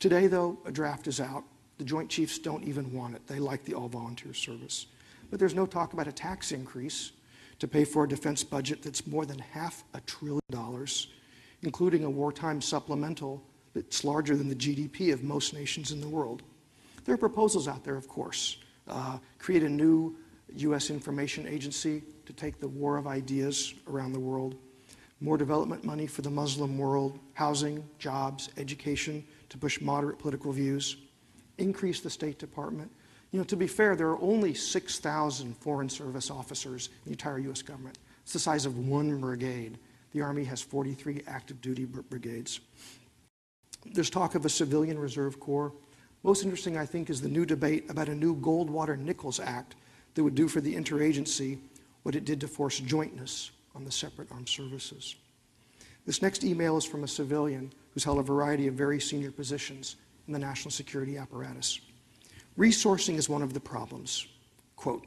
[0.00, 1.44] Today, though, a draft is out.
[1.78, 3.26] The Joint Chiefs don't even want it.
[3.26, 4.86] They like the all volunteer service.
[5.30, 7.12] But there's no talk about a tax increase
[7.58, 11.08] to pay for a defense budget that's more than half a trillion dollars,
[11.62, 13.42] including a wartime supplemental
[13.74, 16.42] that's larger than the GDP of most nations in the world.
[17.04, 18.58] There are proposals out there, of course.
[18.88, 20.16] Uh, create a new
[20.56, 20.90] U.S.
[20.90, 24.56] information agency to take the war of ideas around the world,
[25.20, 30.96] more development money for the Muslim world, housing, jobs, education to push moderate political views,
[31.58, 32.90] increase the State Department.
[33.30, 37.38] You know, to be fair, there are only 6,000 Foreign Service officers in the entire
[37.38, 37.62] U.S.
[37.62, 37.98] government.
[38.22, 39.78] It's the size of one brigade.
[40.12, 42.60] The Army has 43 active duty brigades.
[43.84, 45.72] There's talk of a civilian reserve corps.
[46.22, 49.76] Most interesting, I think, is the new debate about a new Goldwater Nichols Act
[50.14, 51.58] that would do for the interagency
[52.06, 55.16] what it did to force jointness on the separate armed services.
[56.06, 59.96] This next email is from a civilian who's held a variety of very senior positions
[60.28, 61.80] in the national security apparatus.
[62.56, 64.28] Resourcing is one of the problems.
[64.76, 65.04] Quote,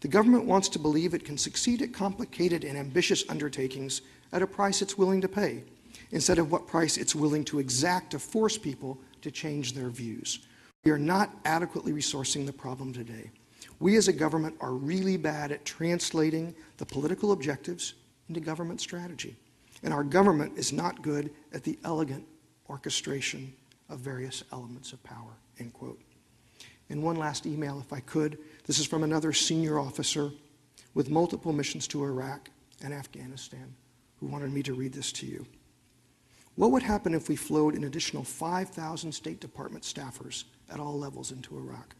[0.00, 4.00] the government wants to believe it can succeed at complicated and ambitious undertakings
[4.32, 5.64] at a price it's willing to pay,
[6.12, 10.38] instead of what price it's willing to exact to force people to change their views.
[10.86, 13.32] We are not adequately resourcing the problem today.
[13.80, 17.94] We as a government are really bad at translating the political objectives
[18.28, 19.36] into government strategy.
[19.82, 22.26] And our government is not good at the elegant
[22.68, 23.52] orchestration
[23.88, 26.00] of various elements of power, end quote.
[26.90, 28.38] And one last email, if I could.
[28.66, 30.30] This is from another senior officer
[30.94, 32.50] with multiple missions to Iraq
[32.82, 33.74] and Afghanistan
[34.18, 35.46] who wanted me to read this to you.
[36.56, 41.30] What would happen if we flowed an additional 5,000 State Department staffers at all levels
[41.30, 41.94] into Iraq?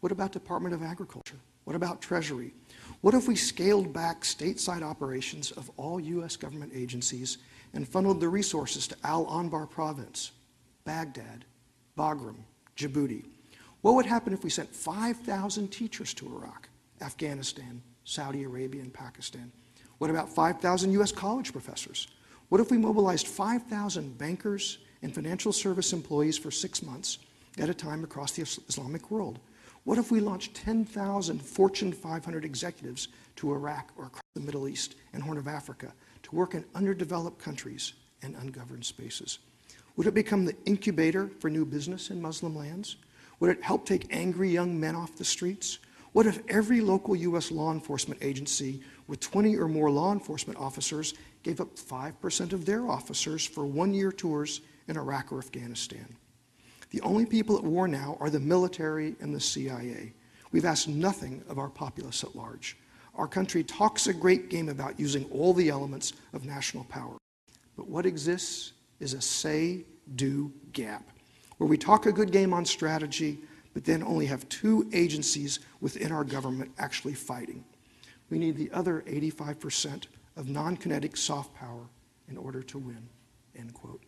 [0.00, 1.38] What about Department of Agriculture?
[1.64, 2.54] What about Treasury?
[3.00, 6.36] What if we scaled back stateside operations of all U.S.
[6.36, 7.38] government agencies
[7.74, 10.32] and funneled the resources to Al Anbar province,
[10.84, 11.44] Baghdad,
[11.96, 12.36] Bagram,
[12.76, 13.24] Djibouti?
[13.82, 16.68] What would happen if we sent 5,000 teachers to Iraq,
[17.00, 19.52] Afghanistan, Saudi Arabia, and Pakistan?
[19.98, 21.12] What about 5,000 U.S.
[21.12, 22.08] college professors?
[22.48, 27.18] What if we mobilized 5,000 bankers and financial service employees for six months
[27.58, 29.38] at a time across the Islamic world?
[29.88, 34.96] What if we launched 10,000 Fortune 500 executives to Iraq or across the Middle East
[35.14, 39.38] and Horn of Africa to work in underdeveloped countries and ungoverned spaces?
[39.96, 42.96] Would it become the incubator for new business in Muslim lands?
[43.40, 45.78] Would it help take angry young men off the streets?
[46.12, 47.50] What if every local U.S.
[47.50, 52.86] law enforcement agency with 20 or more law enforcement officers gave up 5% of their
[52.90, 56.14] officers for one year tours in Iraq or Afghanistan?
[56.90, 60.12] The only people at war now are the military and the CIA.
[60.52, 62.76] We've asked nothing of our populace at large.
[63.14, 67.18] Our country talks a great game about using all the elements of national power.
[67.76, 69.84] But what exists is a say
[70.16, 71.08] do gap,
[71.58, 73.38] where we talk a good game on strategy,
[73.74, 77.64] but then only have two agencies within our government actually fighting.
[78.30, 81.88] We need the other 85% of non kinetic soft power
[82.28, 83.08] in order to win.
[83.56, 84.02] End quote.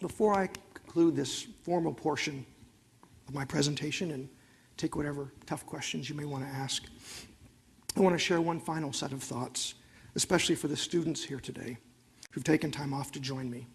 [0.00, 2.44] Before I conclude this formal portion
[3.28, 4.28] of my presentation and
[4.76, 6.84] take whatever tough questions you may want to ask,
[7.96, 9.74] I want to share one final set of thoughts,
[10.14, 11.78] especially for the students here today
[12.32, 13.66] who've taken time off to join me.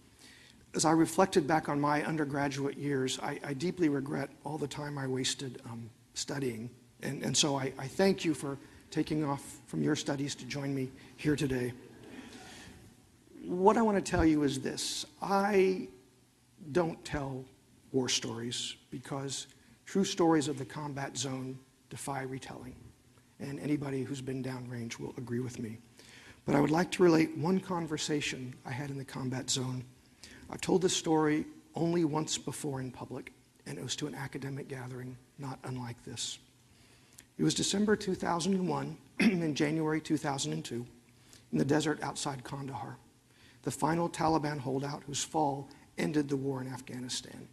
[0.76, 4.98] As I reflected back on my undergraduate years, I, I deeply regret all the time
[4.98, 6.70] I wasted um, studying.
[7.02, 8.58] And, and so I, I thank you for
[8.92, 11.72] taking off from your studies to join me here today.
[13.46, 15.88] What I want to tell you is this I
[16.72, 17.44] don't tell
[17.92, 19.48] war stories because
[19.86, 21.58] true stories of the combat zone
[21.90, 22.76] defy retelling.
[23.40, 25.78] And anybody who's been downrange will agree with me.
[26.46, 29.84] But I would like to relate one conversation I had in the combat zone.
[30.50, 31.46] I've told this story
[31.76, 33.32] only once before in public,
[33.66, 36.40] and it was to an academic gathering not unlike this.
[37.38, 40.86] It was December 2001 and January 2002
[41.52, 42.98] in the desert outside Kandahar,
[43.64, 45.70] the final Taliban holdout whose fall
[46.00, 47.48] ended the war in Afghanistan.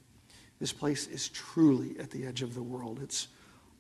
[0.59, 3.01] This place is truly at the edge of the world.
[3.03, 3.29] It's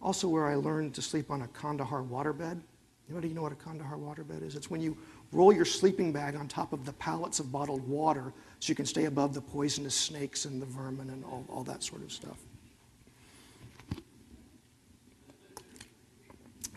[0.02, 2.60] also where I learned to sleep on a Kandahar waterbed.
[3.08, 4.56] Anybody know what a Kandahar waterbed is?
[4.56, 4.96] It's when you
[5.32, 8.84] roll your sleeping bag on top of the pallets of bottled water so you can
[8.86, 12.38] stay above the poisonous snakes and the vermin and all, all that sort of stuff.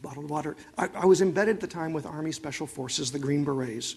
[0.02, 0.56] Bottled water.
[0.78, 3.96] I, I was embedded at the time with Army Special Forces, the Green Berets.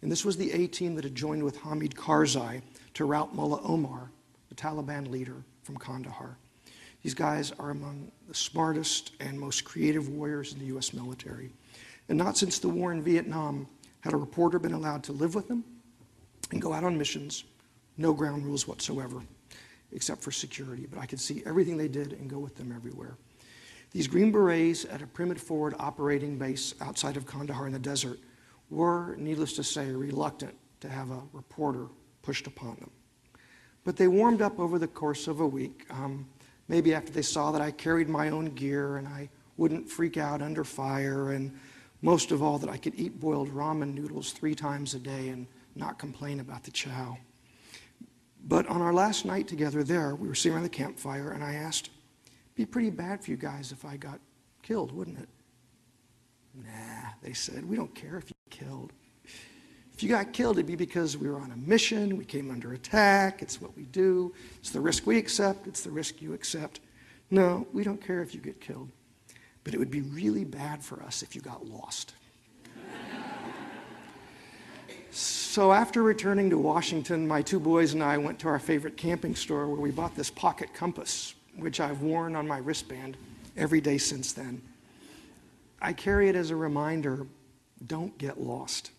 [0.00, 2.62] And this was the A team that had joined with Hamid Karzai
[2.94, 4.10] to rout Mullah Omar,
[4.48, 6.36] the Taliban leader from Kandahar.
[7.02, 10.92] These guys are among the smartest and most creative warriors in the U.S.
[10.92, 11.50] military.
[12.08, 13.66] And not since the war in Vietnam
[14.00, 15.64] had a reporter been allowed to live with them
[16.52, 17.44] and go out on missions,
[17.96, 19.22] no ground rules whatsoever,
[19.92, 20.86] except for security.
[20.88, 23.16] But I could see everything they did and go with them everywhere.
[23.90, 28.18] These Green Berets at a primitive forward operating base outside of Kandahar in the desert
[28.70, 31.88] were, needless to say, reluctant to have a reporter
[32.22, 32.90] pushed upon them.
[33.84, 36.28] But they warmed up over the course of a week, um,
[36.68, 40.40] maybe after they saw that I carried my own gear and I wouldn't freak out
[40.40, 41.52] under fire, and
[42.00, 45.46] most of all, that I could eat boiled ramen noodles three times a day and
[45.76, 47.18] not complain about the chow.
[48.44, 51.54] But on our last night together there, we were sitting around the campfire, and I
[51.54, 51.90] asked,
[52.54, 54.20] be pretty bad for you guys if I got
[54.62, 55.28] killed, wouldn't it?
[56.54, 58.92] Nah, they said, we don't care if you killed.
[60.02, 63.42] You got killed, it'd be because we were on a mission, we came under attack,
[63.42, 66.80] it's what we do, it's the risk we accept, it's the risk you accept.
[67.30, 68.88] No, we don't care if you get killed.
[69.64, 72.14] But it would be really bad for us if you got lost.
[75.10, 79.34] so after returning to Washington, my two boys and I went to our favorite camping
[79.34, 83.16] store where we bought this pocket compass which I've worn on my wristband
[83.56, 84.62] every day since then.
[85.80, 87.26] I carry it as a reminder
[87.86, 88.92] don't get lost.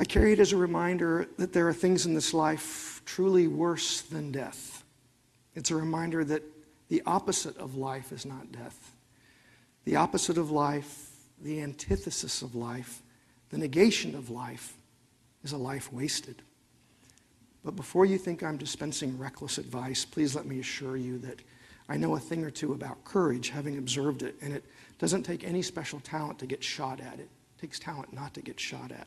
[0.00, 4.00] I carry it as a reminder that there are things in this life truly worse
[4.00, 4.82] than death.
[5.54, 6.42] It's a reminder that
[6.88, 8.96] the opposite of life is not death.
[9.84, 11.10] The opposite of life,
[11.42, 13.02] the antithesis of life,
[13.50, 14.72] the negation of life
[15.44, 16.40] is a life wasted.
[17.62, 21.42] But before you think I'm dispensing reckless advice, please let me assure you that
[21.90, 24.64] I know a thing or two about courage, having observed it, and it
[24.98, 27.20] doesn't take any special talent to get shot at.
[27.20, 27.28] It
[27.60, 29.06] takes talent not to get shot at.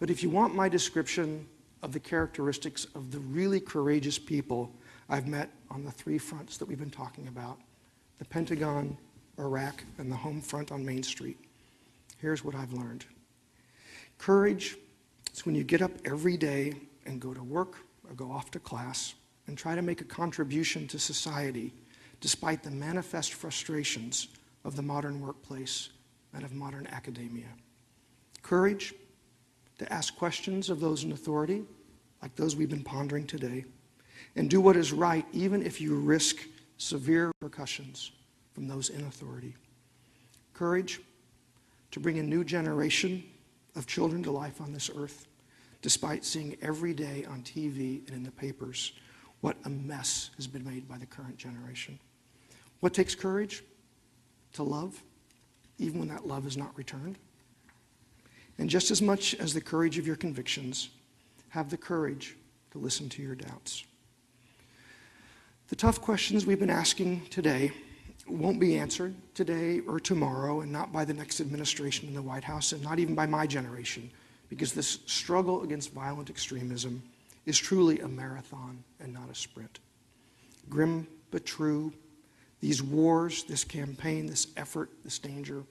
[0.00, 1.46] But if you want my description
[1.82, 4.74] of the characteristics of the really courageous people
[5.10, 7.58] I've met on the three fronts that we've been talking about
[8.18, 8.96] the Pentagon,
[9.38, 11.38] Iraq, and the home front on Main Street,
[12.18, 13.04] here's what I've learned.
[14.16, 14.76] Courage
[15.34, 16.72] is when you get up every day
[17.04, 17.76] and go to work
[18.08, 19.14] or go off to class
[19.46, 21.74] and try to make a contribution to society
[22.20, 24.28] despite the manifest frustrations
[24.64, 25.90] of the modern workplace
[26.32, 27.48] and of modern academia.
[28.42, 28.94] Courage
[29.80, 31.62] to ask questions of those in authority,
[32.20, 33.64] like those we've been pondering today,
[34.36, 36.36] and do what is right even if you risk
[36.76, 38.12] severe repercussions
[38.52, 39.56] from those in authority.
[40.52, 41.00] Courage
[41.92, 43.24] to bring a new generation
[43.74, 45.26] of children to life on this earth
[45.80, 48.92] despite seeing every day on TV and in the papers
[49.40, 51.98] what a mess has been made by the current generation.
[52.80, 53.64] What takes courage?
[54.54, 55.02] To love,
[55.78, 57.16] even when that love is not returned.
[58.60, 60.90] And just as much as the courage of your convictions,
[61.48, 62.36] have the courage
[62.72, 63.84] to listen to your doubts.
[65.68, 67.72] The tough questions we've been asking today
[68.28, 72.44] won't be answered today or tomorrow, and not by the next administration in the White
[72.44, 74.10] House, and not even by my generation
[74.50, 77.02] because this struggle against violent extremism
[77.46, 79.78] is truly a marathon and not a sprint.
[80.68, 81.94] Grim but true,
[82.60, 85.64] these wars, this campaign, this effort, this danger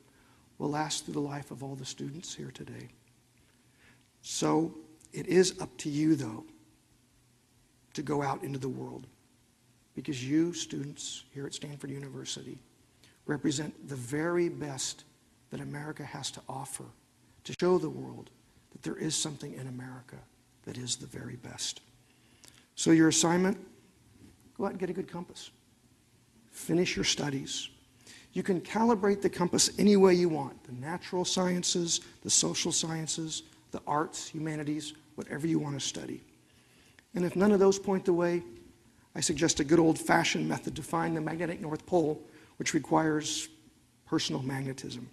[0.60, 2.90] will last through the life of all the students here today.
[4.22, 4.76] So
[5.14, 6.44] it is up to you, though,
[7.94, 9.08] to go out into the world
[9.96, 12.60] because you, students here at Stanford University,
[13.26, 15.06] represent the very best
[15.50, 16.86] that America has to offer
[17.44, 18.30] to show the world
[18.72, 20.18] that there is something in America
[20.64, 21.82] that is the very best.
[22.76, 23.58] So, your assignment
[24.58, 25.52] go out and get a good compass.
[26.52, 27.70] Finish your studies.
[28.34, 33.44] You can calibrate the compass any way you want the natural sciences, the social sciences,
[33.72, 36.22] the arts, humanities, whatever you want to study.
[37.16, 38.44] And if none of those point the way,
[39.16, 42.22] I suggest a good old fashioned method to find the magnetic North Pole,
[42.58, 43.50] which requires
[44.06, 45.10] personal magnetism.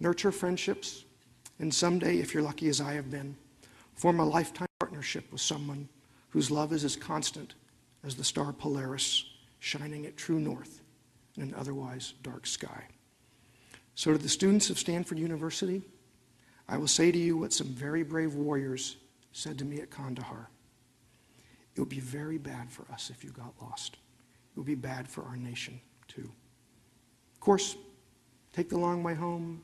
[0.00, 1.04] Nurture friendships,
[1.58, 3.36] and someday, if you're lucky as I have been,
[3.94, 5.88] form a lifetime partnership with someone
[6.28, 7.54] whose love is as constant
[8.02, 9.24] as the star Polaris
[9.60, 10.80] shining at true north
[11.36, 12.84] in an otherwise dark sky.
[13.94, 15.82] So, to the students of Stanford University,
[16.68, 18.96] I will say to you what some very brave warriors
[19.32, 20.48] said to me at Kandahar.
[21.74, 23.94] It would be very bad for us if you got lost.
[23.94, 26.30] It would be bad for our nation, too.
[27.32, 27.76] Of course,
[28.52, 29.62] take the long way home,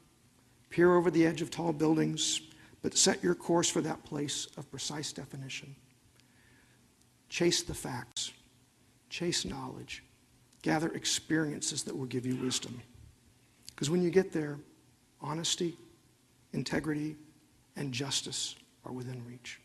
[0.69, 2.41] peer over the edge of tall buildings,
[2.83, 5.75] but set your course for that place of precise definition.
[7.29, 8.33] Chase the facts,
[9.09, 10.03] chase knowledge,
[10.63, 12.81] gather experiences that will give you wisdom.
[13.69, 14.59] Because when you get there,
[15.21, 15.77] honesty,
[16.53, 17.17] integrity,
[17.77, 19.61] and justice are within reach.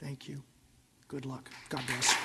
[0.00, 0.42] Thank you.
[1.08, 1.50] Good luck.
[1.68, 2.16] God bless.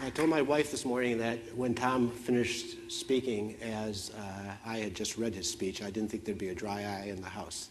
[0.00, 4.94] I told my wife this morning that when Tom finished speaking, as uh, I had
[4.94, 7.70] just read his speech, I didn't think there'd be a dry eye in the house.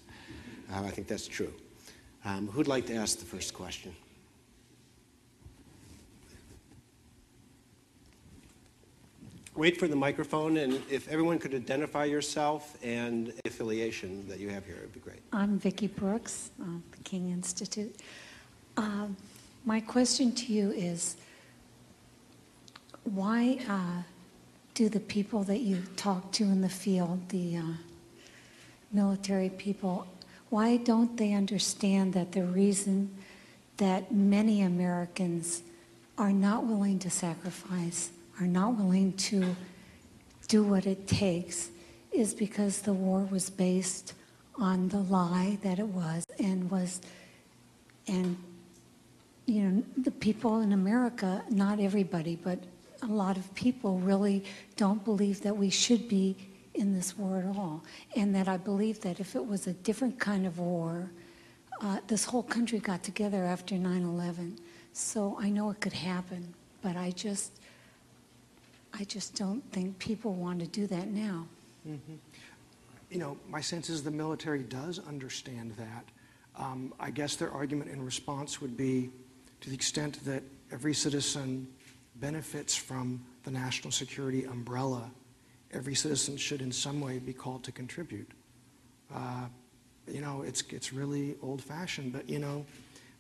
[0.70, 1.54] Uh, I think that's true.
[2.26, 3.96] Um, who'd like to ask the first question?
[9.56, 14.66] Wait for the microphone, and if everyone could identify yourself and affiliation that you have
[14.66, 15.22] here, it would be great.
[15.32, 17.96] I'm Vicki Brooks, uh, the King Institute.
[18.76, 19.16] Um,
[19.64, 21.16] my question to you is
[23.14, 24.04] why uh,
[24.74, 27.62] do the people that you talk to in the field, the uh,
[28.92, 30.08] military people,
[30.50, 33.10] why don't they understand that the reason
[33.78, 35.62] that many Americans
[36.18, 39.56] are not willing to sacrifice, are not willing to
[40.48, 41.70] do what it takes,
[42.12, 44.14] is because the war was based
[44.60, 47.00] on the lie that it was and was
[48.08, 48.38] and
[49.46, 52.58] you know the people in America not everybody but
[53.02, 54.44] a lot of people really
[54.76, 56.36] don't believe that we should be
[56.74, 57.84] in this war at all
[58.16, 61.10] and that I believe that if it was a different kind of war
[61.82, 64.58] uh, this whole country got together after 9-11
[64.94, 67.52] so I know it could happen but I just
[68.94, 71.46] I just don't think people want to do that now.
[73.12, 76.06] You know, my sense is the military does understand that.
[76.56, 79.10] Um, I guess their argument in response would be
[79.62, 81.68] to the extent that every citizen
[82.20, 85.12] benefits from the national security umbrella,
[85.72, 88.32] every citizen should in some way be called to contribute.
[89.14, 89.46] Uh,
[90.08, 92.66] you know, it's, it's really old fashioned, but you know,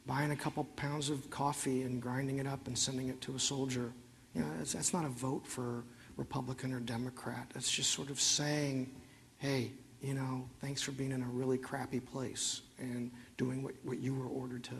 [0.06, 3.40] buying a couple pounds of coffee and grinding it up and sending it to a
[3.40, 3.92] soldier,
[4.34, 5.84] you know, that's, that's not a vote for
[6.16, 7.48] Republican or Democrat.
[7.54, 8.92] That's just sort of saying,
[9.38, 9.72] hey,
[10.02, 14.14] you know, thanks for being in a really crappy place and doing what, what you
[14.14, 14.76] were ordered to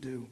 [0.00, 0.26] do.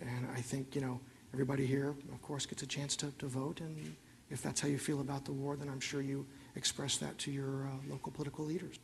[0.00, 1.00] And I think, you know,
[1.32, 3.60] everybody here, of course, gets a chance to, to vote.
[3.60, 3.96] And
[4.30, 7.30] if that's how you feel about the war, then I'm sure you express that to
[7.30, 8.78] your uh, local political leaders.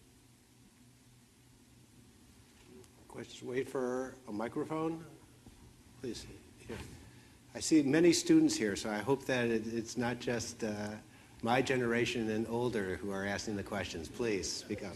[3.08, 3.42] Questions?
[3.42, 5.04] Wait for a microphone,
[6.00, 6.26] please.
[6.66, 6.76] Here.
[7.54, 10.70] I see many students here, so I hope that it, it's not just uh,
[11.42, 14.08] my generation and older who are asking the questions.
[14.08, 14.94] Please speak up.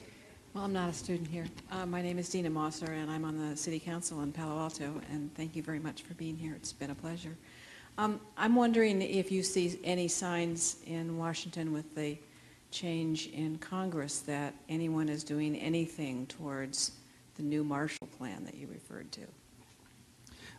[0.57, 1.45] Well, I'm not a student here.
[1.71, 5.03] Uh, my name is Dena Mossar, and I'm on the City Council in Palo Alto,
[5.13, 6.55] and thank you very much for being here.
[6.55, 7.37] It's been a pleasure.
[7.99, 12.17] Um, I'm wondering if you see any signs in Washington with the
[12.71, 16.93] change in Congress that anyone is doing anything towards
[17.35, 19.27] the new Marshall Plan that you referred to.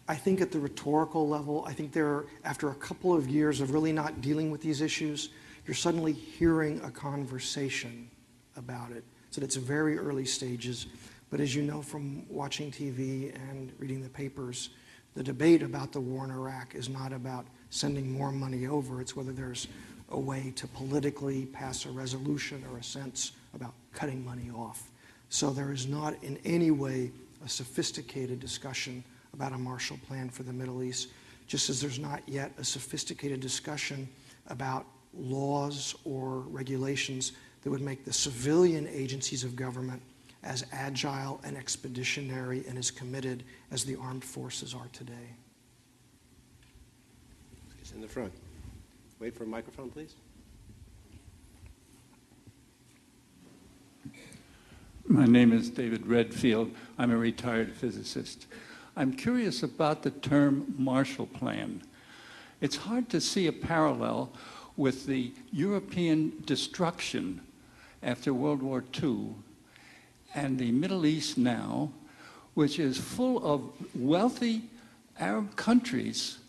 [0.08, 3.72] I think at the rhetorical level, I think there, after a couple of years of
[3.72, 5.30] really not dealing with these issues,
[5.66, 8.12] you're suddenly hearing a conversation
[8.56, 9.04] about it.
[9.38, 10.88] So it's very early stages.
[11.30, 14.72] But as you know from watching TV and reading the papers,
[15.14, 19.16] the debate about the war in Iraq is not about sending more money over, it's
[19.16, 19.68] whether there's
[20.10, 24.90] a way to politically pass a resolution or a sense about cutting money off.
[25.30, 27.12] So there is not in any way
[27.46, 29.04] a sophisticated discussion
[29.36, 31.10] about a Marshall Plan for the Middle East,
[31.46, 34.10] just as there's not yet a sophisticated discussion
[34.48, 37.34] about laws or regulations
[37.68, 40.02] that would make the civilian agencies of government
[40.42, 45.36] as agile and expeditionary and as committed as the armed forces are today.
[47.82, 48.32] It's in the front.
[49.20, 50.16] Wait for a microphone, please.
[55.06, 56.72] My name is David Redfield.
[56.98, 58.48] I'm a retired physicist.
[58.96, 61.82] I'm curious about the term Marshall Plan.
[62.62, 64.32] It's hard to see a parallel
[64.78, 67.42] with the European destruction
[68.08, 69.36] after World War II
[70.34, 71.92] and the Middle East now,
[72.54, 74.64] which is full of wealthy
[75.20, 76.40] Arab countries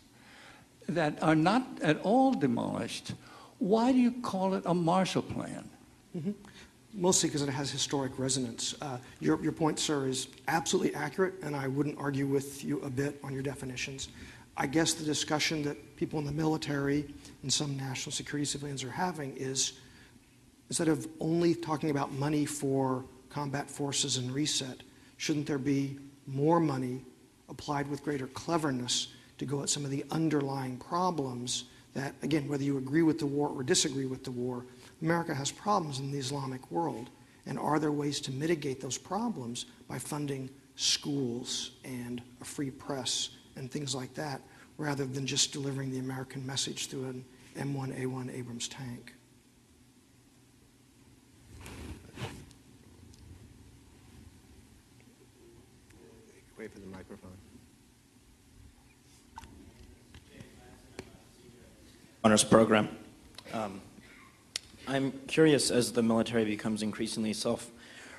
[0.88, 3.12] that are not at all demolished,
[3.58, 5.68] why do you call it a Marshall Plan?
[6.16, 6.30] Mm-hmm.
[6.94, 8.74] Mostly because it has historic resonance.
[8.80, 12.90] Uh, your, your point, sir, is absolutely accurate, and I wouldn't argue with you a
[12.90, 14.08] bit on your definitions.
[14.56, 18.90] I guess the discussion that people in the military and some national security civilians are
[18.90, 19.74] having is
[20.68, 24.82] instead of only talking about money for combat forces and reset,
[25.16, 27.04] shouldn't there be more money
[27.48, 29.08] applied with greater cleverness
[29.38, 31.64] to go at some of the underlying problems
[31.94, 34.66] that, again, whether you agree with the war or disagree with the war,
[35.00, 37.10] America has problems in the Islamic world.
[37.46, 43.30] And are there ways to mitigate those problems by funding schools and a free press
[43.56, 44.42] and things like that,
[44.76, 47.24] rather than just delivering the American message through an
[47.56, 49.14] M1A1 Abrams tank?
[56.58, 57.30] Wait for the microphone.
[62.24, 62.88] Honors program.
[63.52, 63.80] Um,
[64.88, 67.70] I'm curious as the military becomes increasingly self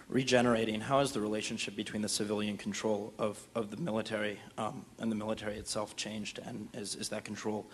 [0.08, 5.12] regenerating, how has the relationship between the civilian control of, of the military um, and
[5.12, 6.40] the military itself changed?
[6.46, 7.68] And is, is that control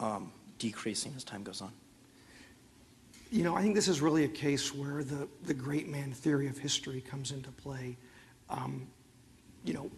[0.00, 1.70] um, decreasing as time goes on?
[3.30, 6.48] You know, I think this is really a case where the, the great man theory
[6.48, 7.96] of history comes into play.
[8.50, 8.88] Um,
[9.64, 9.90] you know,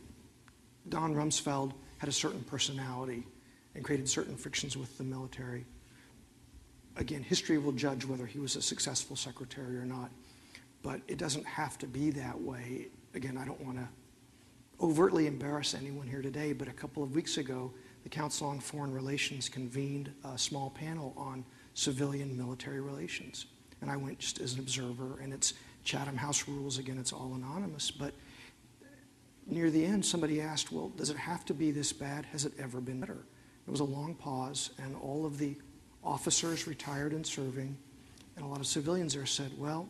[0.89, 3.27] Don Rumsfeld had a certain personality
[3.75, 5.65] and created certain frictions with the military.
[6.97, 10.11] Again, history will judge whether he was a successful secretary or not,
[10.83, 12.89] but it doesn't have to be that way.
[13.15, 13.89] Again, I don't want to
[14.81, 17.73] overtly embarrass anyone here today, but a couple of weeks ago,
[18.03, 23.47] the Council on Foreign Relations convened a small panel on civilian military relations.
[23.83, 25.55] And I went just as an observer, and it's
[25.85, 26.79] Chatham House rules.
[26.79, 27.91] Again, it's all anonymous.
[27.91, 28.15] But
[29.47, 32.27] near the end, somebody asked, Well, does it have to be this bad?
[32.27, 33.25] Has it ever been better?
[33.67, 35.57] It was a long pause, and all of the
[36.03, 37.77] officers retired and serving,
[38.37, 39.89] and a lot of civilians there said, Well,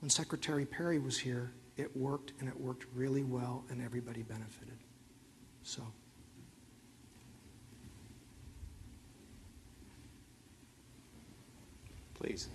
[0.00, 4.78] when Secretary Perry was here, it worked, and it worked really well, and everybody benefited.
[5.62, 5.82] So.
[12.14, 12.48] Please.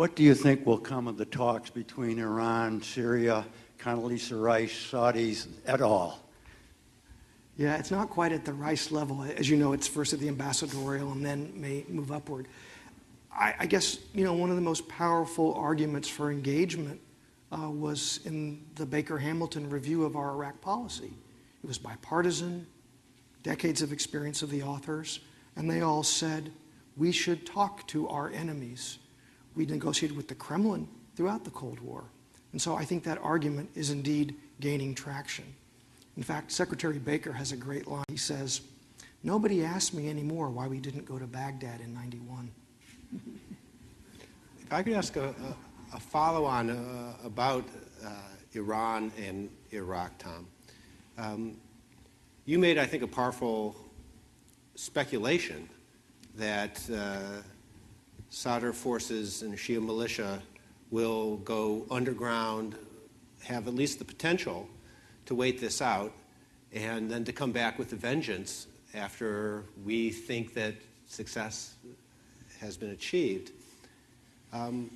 [0.00, 3.44] What do you think will come of the talks between Iran, Syria,
[3.78, 6.18] Condoleezza Rice, Saudis, et al.?
[7.58, 9.22] Yeah, it's not quite at the Rice level.
[9.22, 12.48] As you know, it's first at the ambassadorial and then may move upward.
[13.30, 16.98] I, I guess, you know, one of the most powerful arguments for engagement
[17.52, 21.12] uh, was in the Baker Hamilton review of our Iraq policy.
[21.62, 22.66] It was bipartisan,
[23.42, 25.20] decades of experience of the authors,
[25.56, 26.52] and they all said
[26.96, 28.98] we should talk to our enemies.
[29.56, 32.04] We negotiated with the Kremlin throughout the Cold War.
[32.52, 35.44] And so I think that argument is indeed gaining traction.
[36.16, 38.04] In fact, Secretary Baker has a great line.
[38.08, 38.62] He says,
[39.22, 42.50] Nobody asked me anymore why we didn't go to Baghdad in 91.
[44.62, 47.64] If I could ask a, a, a follow on uh, about
[48.04, 48.10] uh,
[48.52, 50.46] Iran and Iraq, Tom.
[51.18, 51.56] Um,
[52.44, 53.74] you made, I think, a powerful
[54.76, 55.68] speculation
[56.36, 57.42] that uh,
[58.30, 60.40] Sadr forces and Shia militia
[60.90, 62.76] will go underground,
[63.42, 64.68] have at least the potential
[65.26, 66.12] to wait this out,
[66.72, 70.74] and then to come back with a vengeance after we think that
[71.06, 71.74] success
[72.60, 73.50] has been achieved.
[74.52, 74.90] Um,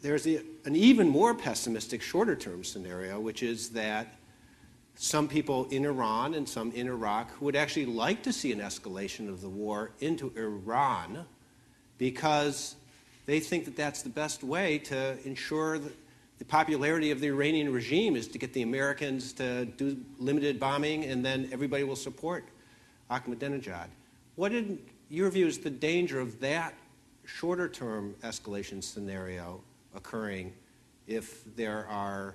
[0.00, 4.16] there's the, an even more pessimistic shorter term scenario, which is that
[4.96, 9.28] some people in Iran and some in Iraq would actually like to see an escalation
[9.28, 11.24] of the war into Iran
[12.02, 12.74] because
[13.26, 15.92] they think that that's the best way to ensure that
[16.40, 21.04] the popularity of the Iranian regime is to get the Americans to do limited bombing
[21.04, 22.48] and then everybody will support
[23.08, 23.86] Ahmadinejad.
[24.34, 24.80] What, in
[25.10, 26.74] your view, is the danger of that
[27.24, 29.60] shorter term escalation scenario
[29.94, 30.52] occurring
[31.06, 32.34] if there are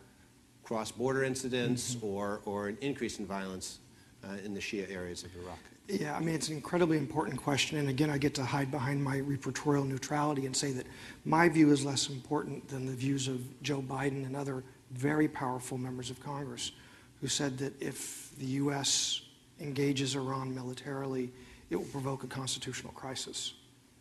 [0.64, 2.08] cross border incidents mm-hmm.
[2.08, 3.80] or, or an increase in violence
[4.24, 5.60] uh, in the Shia areas of Iraq?
[5.88, 7.78] Yeah, I mean, it's an incredibly important question.
[7.78, 10.86] And again, I get to hide behind my reportorial neutrality and say that
[11.24, 15.78] my view is less important than the views of Joe Biden and other very powerful
[15.78, 16.74] members of Congress
[17.22, 19.22] who said that if the U.S.
[19.62, 21.32] engages Iran militarily,
[21.70, 23.54] it will provoke a constitutional crisis.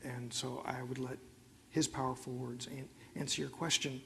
[0.04, 1.18] And so I would let
[1.70, 2.68] his powerful words
[3.14, 4.00] answer your question.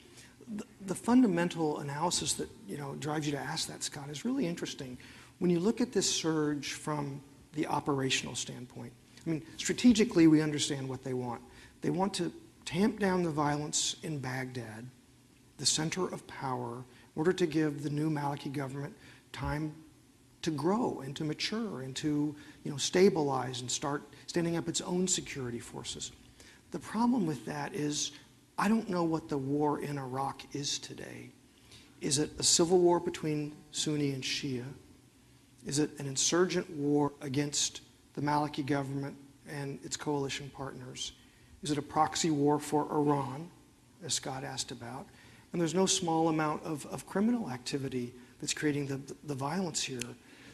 [0.57, 4.47] The, the fundamental analysis that you know drives you to ask that, Scott, is really
[4.47, 4.99] interesting.
[5.39, 7.21] When you look at this surge from
[7.55, 8.93] the operational standpoint,
[9.27, 11.43] I mean, strategically, we understand what they want.
[11.83, 12.33] They want to
[12.65, 14.87] tamp down the violence in Baghdad,
[15.59, 16.85] the center of power, in
[17.17, 18.95] order to give the new Maliki government
[19.33, 19.75] time
[20.43, 22.35] to grow and to mature and to
[22.65, 26.13] you know, stabilize and start standing up its own security forces.
[26.71, 28.13] The problem with that is
[28.57, 31.31] I don't know what the war in Iraq is today.
[32.01, 34.65] Is it a civil war between Sunni and Shia?
[35.67, 37.83] Is it an insurgent war against
[38.15, 39.17] the Maliki government
[39.49, 41.13] and its coalition partners?
[41.63, 43.51] Is it a proxy war for Iran,
[44.05, 45.07] as Scott asked about?
[45.53, 50.01] And there's no small amount of, of criminal activity that's creating the, the violence here.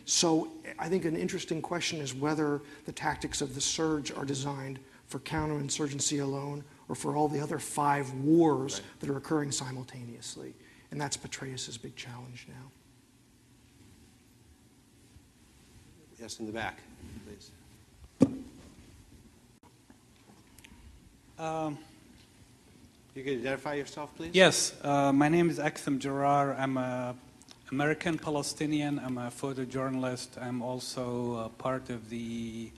[0.07, 0.49] So
[0.79, 5.19] I think an interesting question is whether the tactics of the surge are designed for
[5.21, 9.01] counterinsurgency alone or for all the other five wars right.
[9.01, 10.55] that are occurring simultaneously.
[10.91, 12.71] And that's Petraeus' big challenge now.
[16.21, 16.79] Yes, in the back,
[17.27, 17.51] please.
[21.39, 21.77] Um,
[23.15, 24.31] you can identify yourself, please?
[24.33, 26.59] Yes, uh, my name is Aktham Jarar.
[26.59, 27.15] I'm a
[27.71, 28.99] American Palestinian.
[28.99, 30.41] I'm a photojournalist.
[30.41, 32.71] I'm also part of the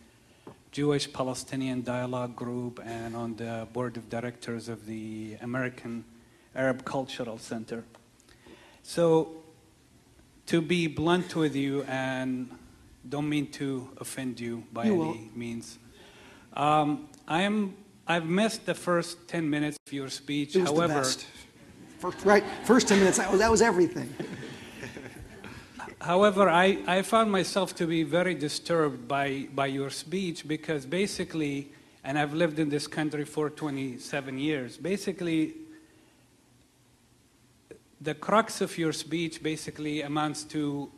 [0.73, 6.05] Jewish Palestinian Dialogue Group and on the board of directors of the American
[6.57, 7.85] Arab Cultural Center.
[8.83, 9.29] So,
[10.47, 12.51] to be blunt with you, and
[13.09, 15.37] don't mean to offend you by you any won't.
[15.37, 15.79] means,
[16.53, 17.77] um, I am.
[18.07, 20.57] I've missed the first ten minutes of your speech.
[20.57, 21.27] It was However, the best.
[21.99, 23.19] First, right, first ten minutes.
[23.19, 24.13] That was, that was everything.
[26.01, 31.73] However, I, I found myself to be very disturbed by, by your speech because basically,
[32.05, 35.55] and I've lived in this country for 27 years, basically,
[38.01, 40.91] the crux of your speech basically amounts to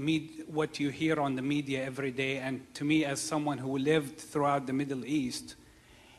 [0.00, 2.38] me, what you hear on the media every day.
[2.38, 5.56] And to me, as someone who lived throughout the Middle East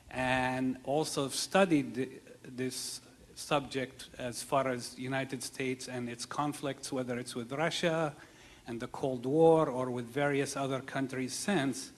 [0.09, 3.01] and also studied this
[3.35, 8.13] subject as far as United States and its conflicts, whether it's with Russia
[8.67, 11.91] and the Cold War or with various other countries since,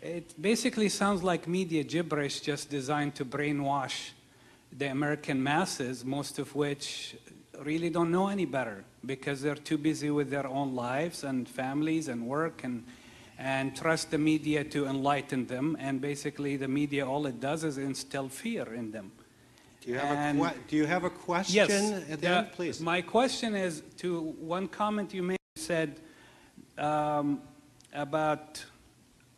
[0.00, 4.10] it basically sounds like media gibberish just designed to brainwash
[4.72, 7.16] the American masses, most of which
[7.64, 12.08] really don't know any better because they're too busy with their own lives and families
[12.08, 12.84] and work and
[13.40, 15.74] and trust the media to enlighten them.
[15.80, 19.12] And basically, the media, all it does is instill fear in them.
[19.80, 21.68] Do you have, a, do you have a question yes,
[22.20, 22.80] the please?
[22.80, 26.00] My question is to one comment you made said
[26.76, 27.40] um,
[27.94, 28.62] about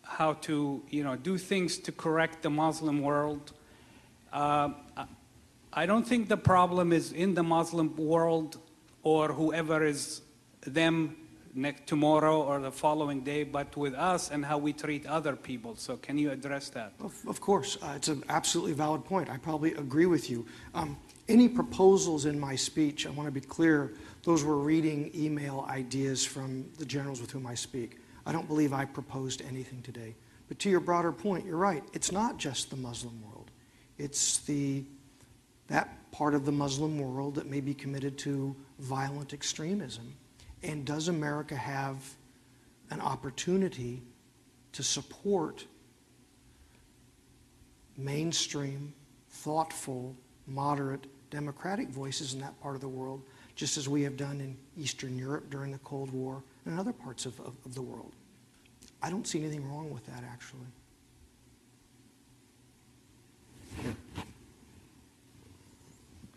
[0.03, 3.53] how to, you know, do things to correct the Muslim world.
[4.33, 4.71] Uh,
[5.73, 8.59] I don't think the problem is in the Muslim world
[9.03, 10.23] or whoever is
[10.67, 11.17] them
[11.55, 15.77] next tomorrow or the following day, but with us and how we treat other people.
[15.77, 16.95] So can you address that?
[17.01, 19.29] Of, of course, uh, it's an absolutely valid point.
[19.29, 20.47] I probably agree with you.
[20.75, 20.97] Um,
[21.29, 23.93] any proposals in my speech, I want to be clear,
[24.23, 27.99] those were reading email ideas from the generals with whom I speak.
[28.25, 30.15] I don't believe I proposed anything today.
[30.49, 31.83] But to your broader point, you're right.
[31.93, 33.51] It's not just the Muslim world.
[33.99, 34.85] It's the
[35.69, 40.15] that part of the Muslim world that may be committed to violent extremism
[40.63, 41.97] and does America have
[42.91, 44.03] an opportunity
[44.73, 45.65] to support
[47.97, 48.93] mainstream,
[49.31, 50.17] thoughtful,
[50.47, 53.23] moderate, democratic voices in that part of the world,
[53.55, 57.25] just as we have done in Eastern Europe during the Cold War and other parts
[57.25, 58.13] of, of, of the world?
[59.03, 60.67] I don't see anything wrong with that, actually.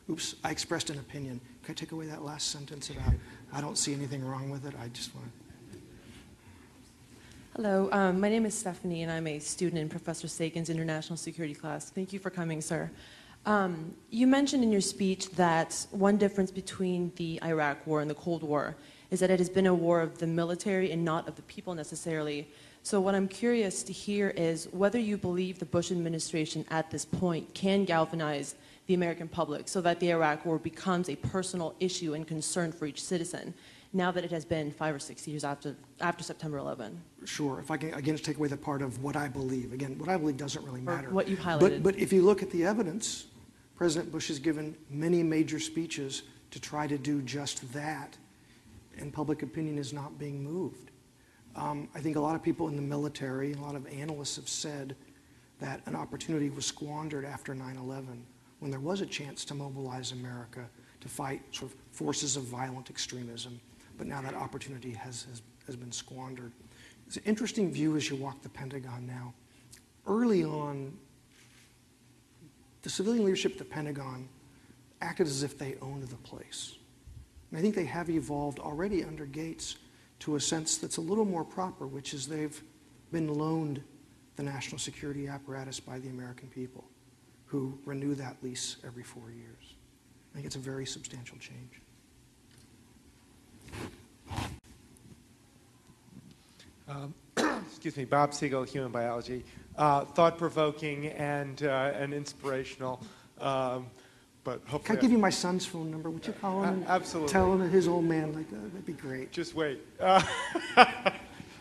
[0.09, 1.41] Oops, I expressed an opinion.
[1.65, 3.15] Can I take away that last sentence about
[3.51, 4.75] I don't see anything wrong with it?
[4.79, 5.27] I just want
[5.71, 5.79] to.
[7.55, 11.55] Hello, um, my name is Stephanie, and I'm a student in Professor Sagan's international security
[11.55, 11.89] class.
[11.89, 12.91] Thank you for coming, sir.
[13.47, 18.15] Um, you mentioned in your speech that one difference between the Iraq War and the
[18.15, 18.75] Cold War
[19.09, 21.73] is that it has been a war of the military and not of the people
[21.73, 22.47] necessarily.
[22.83, 27.05] So, what I'm curious to hear is whether you believe the Bush administration at this
[27.05, 28.53] point can galvanize
[28.87, 32.85] the American public so that the Iraq War becomes a personal issue and concern for
[32.85, 33.53] each citizen
[33.95, 37.01] now that it has been five or six years after, after September 11?
[37.23, 37.59] Sure.
[37.59, 39.71] If I can, again, take away the part of what I believe.
[39.71, 41.07] Again, what I believe doesn't really matter.
[41.07, 41.59] Or what you highlighted.
[41.59, 43.27] But, but if you look at the evidence,
[43.75, 48.17] President Bush has given many major speeches to try to do just that,
[48.97, 50.91] and public opinion is not being moved.
[51.55, 54.49] Um, I think a lot of people in the military, a lot of analysts have
[54.49, 54.95] said
[55.59, 58.25] that an opportunity was squandered after 9 11
[58.59, 60.67] when there was a chance to mobilize America
[61.01, 63.59] to fight sort of forces of violent extremism.
[63.97, 66.51] But now that opportunity has, has, has been squandered.
[67.07, 69.33] It's an interesting view as you walk the Pentagon now.
[70.07, 70.97] Early on,
[72.81, 74.27] the civilian leadership at the Pentagon
[75.01, 76.75] acted as if they owned the place.
[77.49, 79.77] And I think they have evolved already under Gates
[80.19, 82.61] to a sense that's a little more proper, which is they've
[83.11, 83.83] been loaned
[84.35, 86.83] the national security apparatus by the American people,
[87.55, 89.75] who renew that lease every four years.
[90.31, 91.81] I think it's a very substantial change.
[96.89, 97.13] Um,
[97.65, 99.45] excuse me, Bob Siegel, Human Biology.
[99.77, 103.01] Uh, thought-provoking and uh, and inspirational.
[103.39, 103.87] Um,
[104.43, 106.09] but hopefully, Can I give you my son's phone number?
[106.09, 106.73] Would you call him?
[106.73, 107.31] and absolutely.
[107.31, 108.71] Tell him that his old man like that.
[108.73, 109.31] That'd be great.
[109.31, 109.81] Just wait.
[109.99, 110.21] Uh,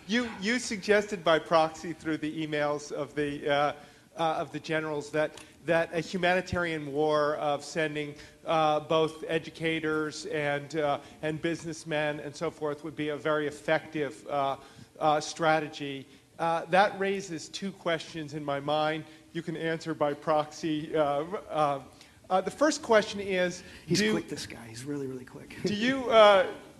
[0.08, 3.72] you you suggested by proxy through the emails of the uh,
[4.16, 8.14] uh, of the generals that that a humanitarian war of sending
[8.46, 14.26] uh, both educators and uh, and businessmen and so forth would be a very effective
[14.28, 14.56] uh,
[15.00, 16.06] uh, strategy.
[16.38, 19.04] that raises two questions in my mind.
[19.32, 20.90] You can answer by proxy.
[20.92, 24.28] the first question is: He's do, quick.
[24.28, 24.66] This guy.
[24.68, 25.56] He's really really quick.
[25.64, 26.10] do you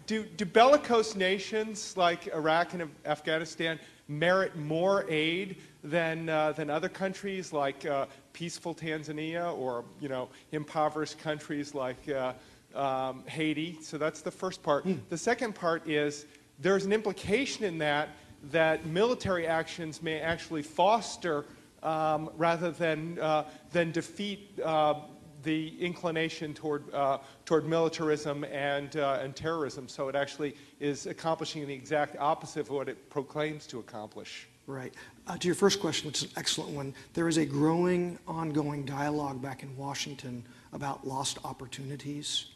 [0.07, 3.79] do, do bellicose nations like Iraq and Afghanistan
[4.09, 10.29] merit more aid than, uh, than other countries like uh, peaceful Tanzania or you know,
[10.53, 12.35] impoverished countries like uh,
[12.75, 13.79] um, Haiti?
[13.81, 14.85] So that's the first part.
[14.85, 15.01] Mm.
[15.09, 16.27] The second part is
[16.59, 18.11] there's an implication in that
[18.51, 21.47] that military actions may actually foster
[21.83, 24.95] um, rather than, uh, than defeat uh,
[25.43, 29.89] the inclination toward, uh, toward militarism and, uh, and terrorism.
[29.89, 34.49] So it actually is accomplishing the exact opposite of what it proclaims to accomplish.
[34.67, 34.95] Right.
[35.27, 38.85] Uh, to your first question, which is an excellent one, there is a growing, ongoing
[38.85, 40.43] dialogue back in Washington
[40.73, 42.47] about lost opportunities.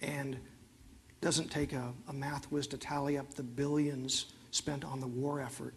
[0.00, 0.38] And
[1.20, 5.40] doesn't take a, a math whiz to tally up the billions spent on the war
[5.40, 5.74] effort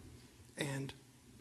[0.57, 0.93] and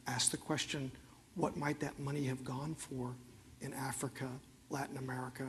[0.06, 0.90] ask the question
[1.34, 3.14] what might that money have gone for
[3.60, 4.28] in Africa,
[4.70, 5.46] Latin America,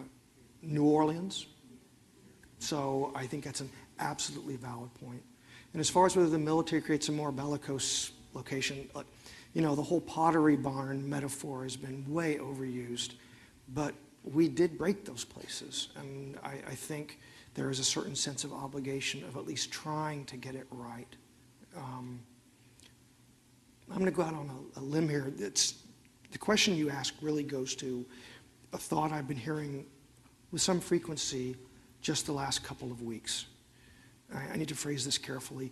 [0.62, 1.48] New Orleans.
[2.60, 5.24] So I think that's an absolutely valid point.
[5.74, 8.90] And as far as whether the military creates a more bellicose location,
[9.54, 13.14] you know, the whole pottery barn metaphor has been way overused,
[13.74, 15.90] but we did break those places.
[15.96, 17.20] And I, I think
[17.54, 21.08] there is a certain sense of obligation of at least trying to get it right.
[21.76, 22.20] Um,
[23.90, 25.34] I'm going to go out on a, a limb here.
[25.38, 25.84] It's,
[26.32, 28.06] the question you ask really goes to
[28.72, 29.86] a thought I've been hearing
[30.52, 31.58] with some frequency
[32.02, 33.48] just the last couple of weeks.
[34.34, 35.72] I, I need to phrase this carefully.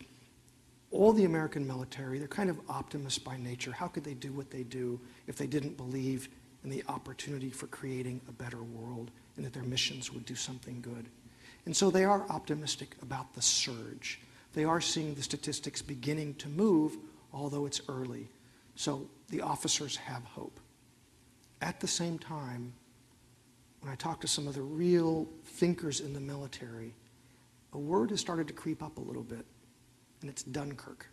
[0.92, 3.72] All the American military, they're kind of optimists by nature.
[3.72, 6.30] How could they do what they do if they didn't believe
[6.64, 10.82] in the opportunity for creating a better world and that their missions would do something
[10.82, 11.06] good?
[11.66, 14.20] And so they are optimistic about the surge.
[14.54, 16.98] They are seeing the statistics beginning to move,
[17.32, 18.28] although it's early.
[18.76, 20.60] So the officers have hope.
[21.62, 22.74] At the same time,
[23.82, 26.94] when I talk to some of the real thinkers in the military,
[27.74, 29.46] a word has started to creep up a little bit,
[30.22, 31.08] and it's Dunkirk.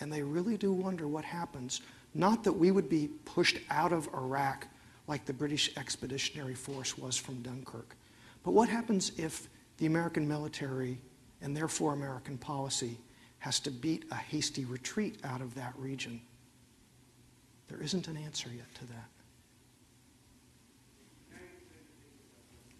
[0.00, 1.80] And they really do wonder what happens.
[2.14, 4.66] Not that we would be pushed out of Iraq
[5.06, 7.96] like the British Expeditionary Force was from Dunkirk,
[8.42, 9.48] but what happens if
[9.78, 11.00] the American military,
[11.40, 12.98] and therefore American policy,
[13.38, 16.20] has to beat a hasty retreat out of that region?
[17.68, 19.08] There isn't an answer yet to that.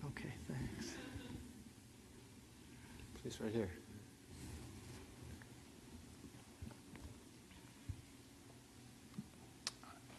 [0.07, 0.93] Okay, thanks.
[3.23, 3.71] Please, right here.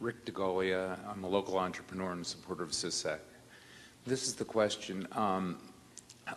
[0.03, 0.99] Rick DeGolia.
[1.09, 3.19] I'm a local entrepreneur and supporter of CISAC.
[4.05, 5.07] This is the question.
[5.13, 5.57] Um,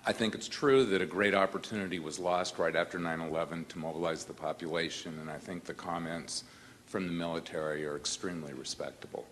[0.06, 4.24] I think it's true that a great opportunity was lost right after 9-11 to mobilize
[4.24, 6.44] the population, and I think the comments
[6.86, 9.26] from the military are extremely respectable.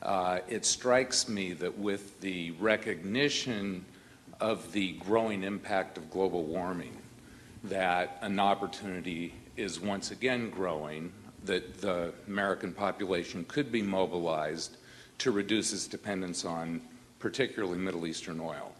[0.00, 3.84] Uh, it strikes me that with the recognition
[4.40, 6.96] of the growing impact of global warming,
[7.64, 11.12] that an opportunity is once again growing,
[11.44, 14.76] that the American population could be mobilized
[15.18, 16.80] to reduce its dependence on
[17.18, 18.72] particularly Middle Eastern oil.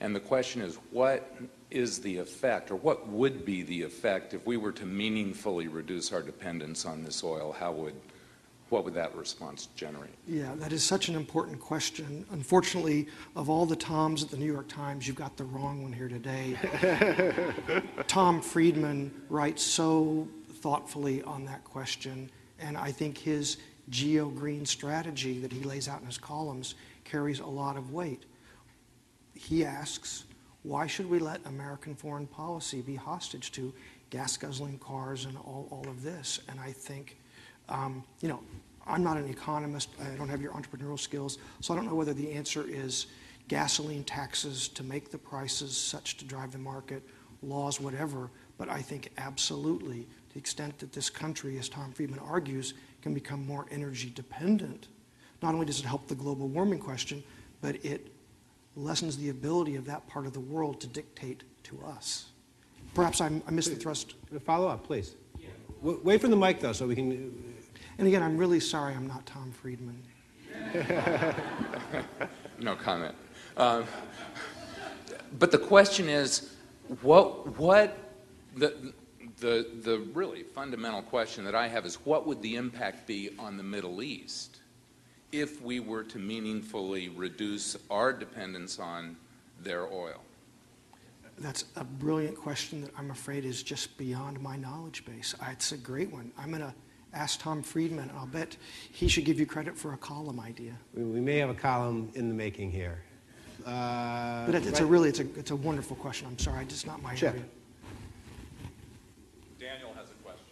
[0.00, 1.34] And the question is, what
[1.70, 6.12] is the effect, or what would be the effect if we were to meaningfully reduce
[6.12, 7.52] our dependence on this oil?
[7.52, 7.94] How would
[8.68, 10.14] what would that response generate?
[10.26, 12.26] Yeah, that is such an important question.
[12.32, 15.92] Unfortunately, of all the Toms at the New York Times, you've got the wrong one
[15.92, 16.54] here today.
[18.08, 20.28] Tom Friedman writes so
[20.60, 23.58] thoughtfully on that question, and I think his
[23.90, 28.24] geo green strategy that he lays out in his columns carries a lot of weight.
[29.34, 30.24] He asks,
[30.62, 33.72] why should we let American foreign policy be hostage to
[34.10, 36.40] gas guzzling cars and all, all of this?
[36.48, 37.16] And I think
[37.68, 38.42] um, you know,
[38.86, 39.90] I'm not an economist.
[40.00, 43.06] I don't have your entrepreneurial skills, so I don't know whether the answer is
[43.48, 47.02] gasoline taxes to make the prices such to drive the market,
[47.42, 48.30] laws, whatever.
[48.56, 50.06] But I think absolutely,
[50.38, 54.86] the extent that this country, as Tom Friedman argues, can become more energy dependent,
[55.42, 57.24] not only does it help the global warming question,
[57.60, 58.12] but it
[58.76, 62.26] lessens the ability of that part of the world to dictate to us.
[62.94, 64.14] Perhaps I'm, I missed the thrust.
[64.32, 65.16] Uh, uh, follow up, please.
[65.82, 67.10] W- Wait for the mic, though, so we can.
[67.10, 70.00] Uh, and again, I'm really sorry I'm not Tom Friedman.
[72.60, 73.14] No comment.
[73.56, 73.84] Um,
[75.38, 76.54] but the question is,
[77.02, 77.96] what, what,
[78.56, 78.92] the,
[79.40, 83.56] the, the really fundamental question that I have is what would the impact be on
[83.56, 84.58] the Middle East
[85.32, 89.16] if we were to meaningfully reduce our dependence on
[89.62, 90.20] their oil?
[91.38, 95.34] That's a brilliant question that I'm afraid is just beyond my knowledge base.
[95.50, 96.32] It's a great one.
[96.36, 96.74] I'm going to
[97.14, 98.56] ask Tom Friedman, and I'll bet
[98.90, 100.72] he should give you credit for a column idea.
[100.94, 103.02] We, we may have a column in the making here.
[103.64, 106.26] Uh, But it- it's a really, it's a, it's a wonderful question.
[106.26, 107.34] I'm sorry, it's not my Chip.
[107.34, 107.44] area.
[109.60, 110.44] Daniel has a question.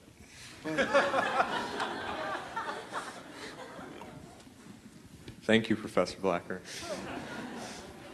[5.42, 6.60] Thank you, Professor Blacker.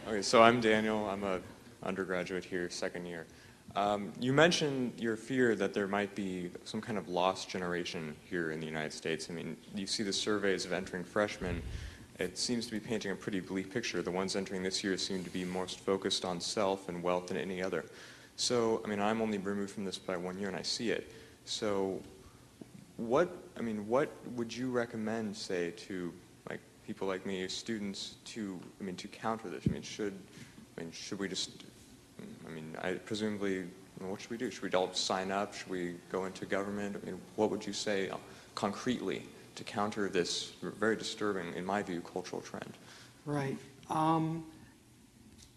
[0.07, 1.09] Okay, so I'm Daniel.
[1.09, 1.39] I'm a
[1.81, 3.25] undergraduate here, second year.
[3.75, 8.51] Um, you mentioned your fear that there might be some kind of lost generation here
[8.51, 9.31] in the United States.
[9.31, 11.63] I mean, you see the surveys of entering freshmen.
[12.19, 14.03] It seems to be painting a pretty bleak picture.
[14.03, 17.37] The ones entering this year seem to be most focused on self and wealth than
[17.37, 17.85] any other.
[18.35, 21.11] So, I mean, I'm only removed from this by one year and I see it.
[21.45, 21.99] So,
[22.97, 26.13] what, I mean, what would you recommend, say, to
[26.49, 29.63] like people like me, students, to, I mean, to counter this?
[29.67, 30.13] I mean, should,
[30.77, 31.63] I mean, should we just,
[32.45, 33.65] I mean, I presumably,
[33.99, 34.51] what should we do?
[34.51, 35.53] Should we all sign up?
[35.53, 36.97] Should we go into government?
[37.01, 38.17] I mean, what would you say uh,
[38.55, 39.23] concretely
[39.55, 42.73] to counter this very disturbing, in my view, cultural trend?
[43.25, 43.57] Right.
[43.89, 44.45] Um,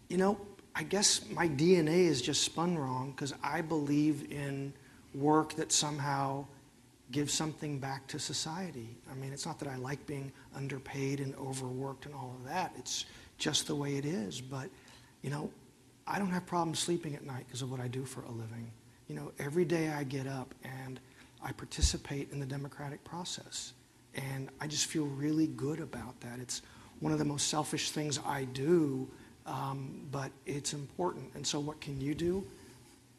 [0.09, 0.39] you know,
[0.75, 4.73] I guess my DNA is just spun wrong because I believe in
[5.13, 6.45] work that somehow
[7.11, 8.97] gives something back to society.
[9.09, 12.73] I mean, it's not that I like being underpaid and overworked and all of that.
[12.77, 13.05] It's
[13.37, 14.41] just the way it is.
[14.41, 14.69] But,
[15.21, 15.49] you know,
[16.05, 18.71] I don't have problems sleeping at night because of what I do for a living.
[19.07, 20.99] You know, every day I get up and
[21.41, 23.73] I participate in the democratic process.
[24.15, 26.39] And I just feel really good about that.
[26.39, 26.61] It's
[26.99, 29.07] one of the most selfish things I do,
[29.45, 31.31] um, but it's important.
[31.35, 32.43] And so, what can you do?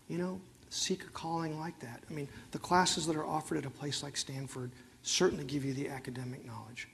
[0.09, 2.03] You know, seek a calling like that.
[2.09, 4.71] I mean, the classes that are offered at a place like Stanford
[5.03, 6.89] certainly give you the academic knowledge.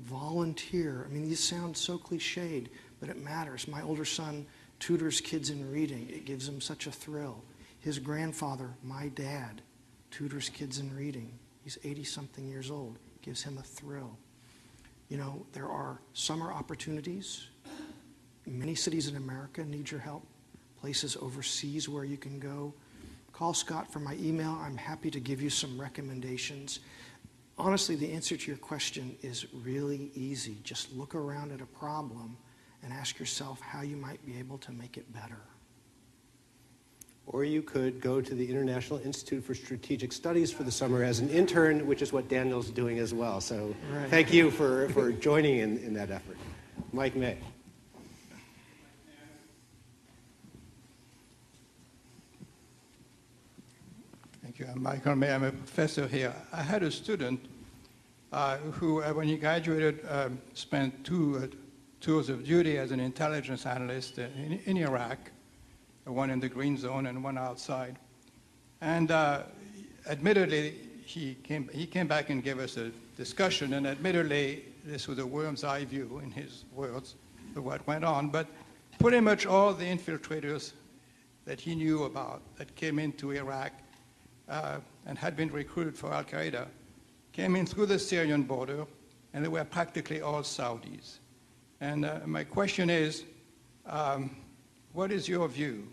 [0.00, 1.06] Volunteer.
[1.08, 2.68] I mean, these sound so cliched,
[3.00, 3.68] but it matters.
[3.68, 4.46] My older son
[4.78, 7.44] tutors kids in reading, it gives him such a thrill.
[7.80, 9.62] His grandfather, my dad,
[10.10, 11.38] tutors kids in reading.
[11.62, 14.16] He's 80 something years old, gives him a thrill.
[15.08, 17.48] You know, there are summer opportunities.
[18.46, 20.26] Many cities in America need your help,
[20.80, 22.74] places overseas where you can go.
[23.40, 24.50] Call Scott for my email.
[24.62, 26.80] I'm happy to give you some recommendations.
[27.56, 30.58] Honestly, the answer to your question is really easy.
[30.62, 32.36] Just look around at a problem
[32.82, 35.40] and ask yourself how you might be able to make it better.
[37.24, 41.20] Or you could go to the International Institute for Strategic Studies for the summer as
[41.20, 43.40] an intern, which is what Daniel's doing as well.
[43.40, 44.10] So Right.
[44.10, 46.36] thank you for, for joining in, in that effort.
[46.92, 47.38] Mike May.
[54.60, 54.66] You.
[54.70, 55.32] I'm Michael May.
[55.32, 56.34] I'm a professor here.
[56.52, 57.40] I had a student
[58.30, 61.46] uh, who, uh, when he graduated, um, spent two uh,
[62.00, 65.30] tours of duty as an intelligence analyst in, in Iraq,
[66.04, 67.96] one in the green zone and one outside.
[68.82, 69.44] And uh,
[70.06, 70.74] admittedly,
[71.06, 75.26] he came, he came back and gave us a discussion, and admittedly, this was a
[75.26, 77.14] worm's eye view, in his words,
[77.56, 78.28] of what went on.
[78.28, 78.46] But
[78.98, 80.72] pretty much all the infiltrators
[81.46, 83.72] that he knew about that came into Iraq
[84.50, 86.66] uh, and had been recruited for Al Qaeda
[87.32, 88.84] came in through the Syrian border,
[89.32, 91.18] and they were practically all Saudis.
[91.80, 93.24] And uh, my question is
[93.86, 94.36] um,
[94.92, 95.88] what is your view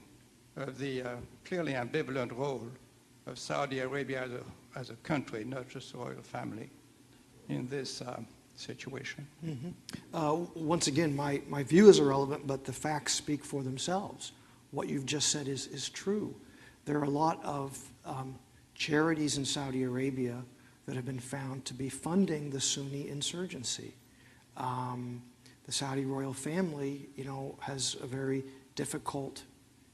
[0.55, 1.09] of the uh,
[1.45, 2.67] clearly ambivalent role
[3.27, 4.43] of Saudi Arabia as a,
[4.75, 6.69] as a country, not just a royal family,
[7.49, 9.27] in this um, situation?
[9.45, 9.73] Mhm.
[10.13, 14.31] Uh, once again, my, my view is irrelevant, but the facts speak for themselves.
[14.71, 16.35] What you've just said is, is true.
[16.85, 18.35] There are a lot of um,
[18.77, 20.43] charities in Saudi Arabia
[20.85, 23.93] that have been found to be funding the Sunni insurgency.
[24.55, 25.21] Um,
[25.65, 29.43] the Saudi royal family, you know, has a very difficult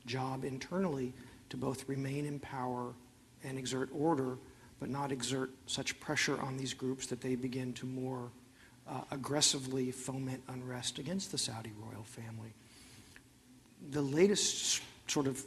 [0.05, 1.13] job internally
[1.49, 2.93] to both remain in power
[3.43, 4.37] and exert order,
[4.79, 8.31] but not exert such pressure on these groups that they begin to more
[8.87, 12.53] uh, aggressively foment unrest against the Saudi royal family.
[13.91, 15.43] the latest sort of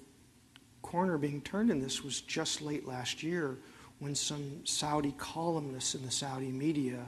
[0.87, 3.59] corner being turned in this was just late last year
[3.99, 7.05] when some Saudi columnists in the Saudi media,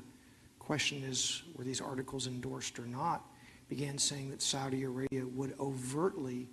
[0.59, 3.25] question is were these articles endorsed or not,
[3.69, 6.49] began saying that Saudi Arabia would overtly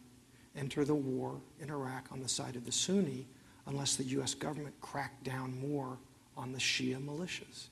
[0.55, 3.25] enter the war in Iraq on the side of the Sunni
[3.65, 4.35] unless the U.S.
[4.35, 5.97] government cracked down more
[6.37, 7.69] on the Shia militias.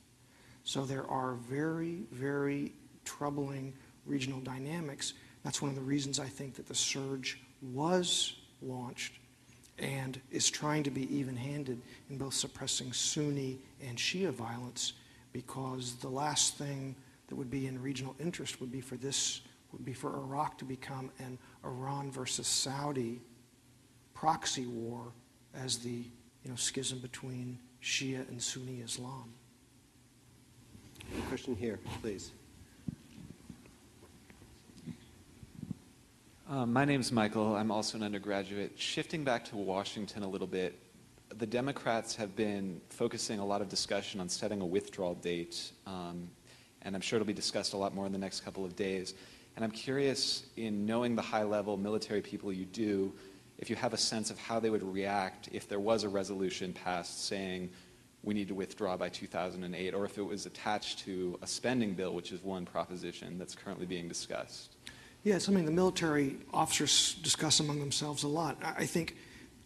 [0.63, 2.73] So there are very, very
[3.05, 3.73] troubling
[4.07, 5.13] regional dynamics.
[5.43, 9.19] That's one of the reasons I think that the surge was launched
[9.79, 14.93] and is trying to be even handed in both suppressing Sunni and Shia violence
[15.31, 16.95] because the last thing
[17.27, 20.65] that would be in regional interest would be for this would be for Iraq to
[20.65, 23.19] become an Iran versus Saudi
[24.13, 25.11] proxy war
[25.55, 25.89] as the
[26.43, 29.33] you know, schism between Shia and Sunni Islam.
[31.27, 32.31] Question here, please.
[36.49, 37.55] Um, my name is Michael.
[37.55, 38.73] I'm also an undergraduate.
[38.75, 40.77] Shifting back to Washington a little bit,
[41.37, 46.29] the Democrats have been focusing a lot of discussion on setting a withdrawal date, um,
[46.81, 49.13] and I'm sure it'll be discussed a lot more in the next couple of days.
[49.55, 53.13] And I'm curious, in knowing the high level military people you do,
[53.57, 56.73] if you have a sense of how they would react if there was a resolution
[56.73, 57.69] passed saying
[58.21, 62.13] we need to withdraw by 2008, or if it was attached to a spending bill,
[62.13, 64.75] which is one proposition that's currently being discussed.
[65.23, 68.57] Yeah, it's something the military officers discuss among themselves a lot.
[68.61, 69.15] I think,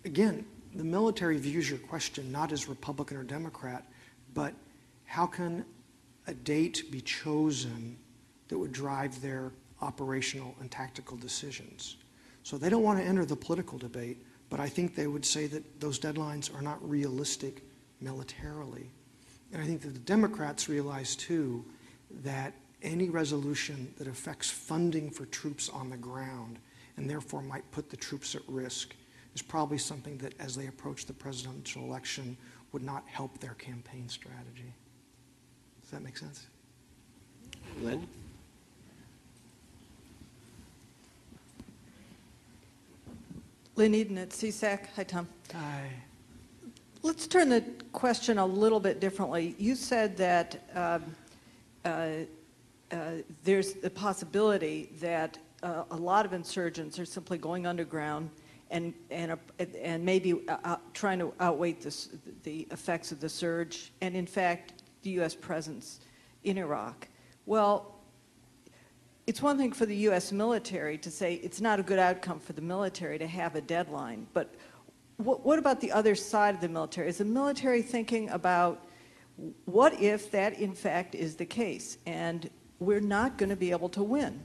[0.05, 0.45] again,
[0.75, 3.83] the military views your question not as Republican or Democrat,
[4.35, 4.53] but
[5.05, 5.65] how can
[6.27, 7.97] a date be chosen
[8.49, 9.51] that would drive their
[9.81, 11.97] operational and tactical decisions?
[12.43, 15.47] So they don't want to enter the political debate, but I think they would say
[15.47, 17.63] that those deadlines are not realistic
[17.99, 18.91] militarily.
[19.51, 21.65] And I think that the Democrats realize, too,
[22.23, 26.59] that any resolution that affects funding for troops on the ground
[26.97, 28.95] and therefore might put the troops at risk
[29.35, 32.37] is probably something that, as they approach the presidential election,
[32.71, 34.73] would not help their campaign strategy.
[35.81, 36.47] Does that make sense?
[37.81, 38.07] Lynn?
[43.75, 44.87] Lynn Eden at CISAC.
[44.95, 45.27] Hi, Thom.
[45.53, 45.91] Hi.
[47.03, 49.55] Let's turn the question a little bit differently.
[49.59, 51.15] You said that um,
[51.85, 52.09] uh, uh,
[53.43, 58.29] there's the possibility that uh, a lot of insurgents are simply going underground
[58.69, 59.37] and and uh,
[59.81, 61.75] and maybe uh, trying to outweigh
[62.43, 65.35] the effects of the surge, and in fact, the U.S.
[65.35, 66.01] presence
[66.43, 67.07] in Iraq.
[67.45, 67.95] Well,
[69.25, 70.31] it's one thing for the U.S.
[70.31, 74.27] military to say it's not a good outcome for the military to have a deadline,
[74.33, 74.53] but
[75.17, 77.09] what, what about the other side of the military?
[77.09, 78.85] Is the military thinking about
[79.65, 82.49] what if that in fact is the case and
[82.79, 84.41] we're not going to be able to win?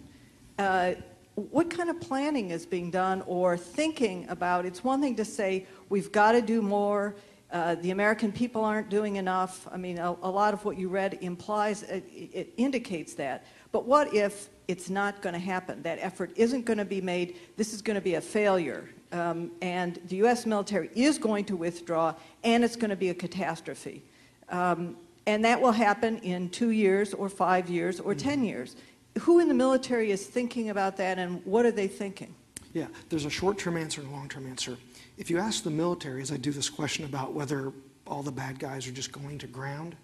[0.58, 0.92] Uh,
[1.34, 4.66] what kind of planning is being done or thinking about?
[4.66, 7.14] It's one thing to say we've got to do more.
[7.50, 9.66] Uh, the American people aren't doing enough.
[9.70, 13.46] I mean, a, a lot of what you read implies, it, it indicates that.
[13.72, 15.82] But what if it's not going to happen.
[15.82, 17.36] That effort isn't going to be made.
[17.56, 18.88] This is going to be a failure.
[19.12, 20.46] Um, and the U.S.
[20.46, 24.02] military is going to withdraw, and it's going to be a catastrophe.
[24.48, 24.96] Um,
[25.26, 28.28] and that will happen in two years, or five years, or mm-hmm.
[28.28, 28.76] 10 years.
[29.20, 32.34] Who in the military is thinking about that, and what are they thinking?
[32.72, 34.78] Yeah, there's a short term answer and a long term answer.
[35.18, 37.72] If you ask the military, as I do this question about whether
[38.06, 39.94] all the bad guys are just going to ground,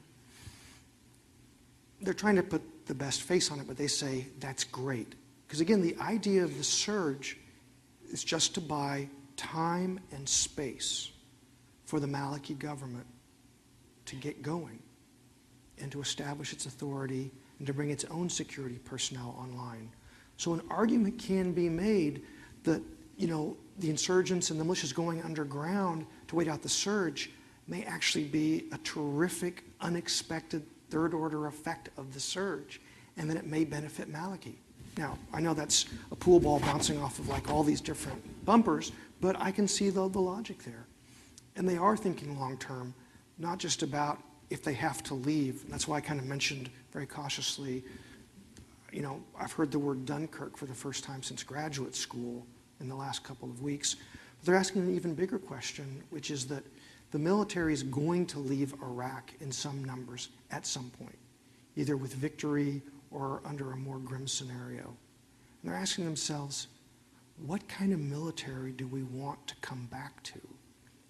[2.02, 5.14] they're trying to put the best face on it, but they say that's great.
[5.46, 7.38] Because again, the idea of the surge
[8.12, 11.10] is just to buy time and space
[11.86, 13.06] for the Maliki government
[14.04, 14.78] to get going
[15.80, 19.90] and to establish its authority and to bring its own security personnel online.
[20.36, 22.22] So an argument can be made
[22.64, 22.80] that,
[23.16, 27.30] you know, the insurgents and the militias going underground to wait out the surge
[27.66, 32.80] may actually be a terrific, unexpected third order effect of the surge,
[33.16, 34.54] and then it may benefit Maliki.
[34.96, 38.90] Now, I know that's a pool ball bouncing off of like all these different bumpers,
[39.20, 40.86] but I can see the, the logic there.
[41.56, 42.94] And they are thinking long term,
[43.38, 44.18] not just about
[44.50, 45.62] if they have to leave.
[45.64, 47.84] And that's why I kind of mentioned very cautiously,
[48.92, 52.46] you know, I've heard the word Dunkirk for the first time since graduate school
[52.80, 53.96] in the last couple of weeks.
[54.38, 56.64] But they're asking an even bigger question, which is that
[57.10, 61.18] the military is going to leave Iraq in some numbers at some point,
[61.76, 64.84] either with victory or under a more grim scenario.
[64.84, 66.68] And they're asking themselves,
[67.46, 70.40] what kind of military do we want to come back to?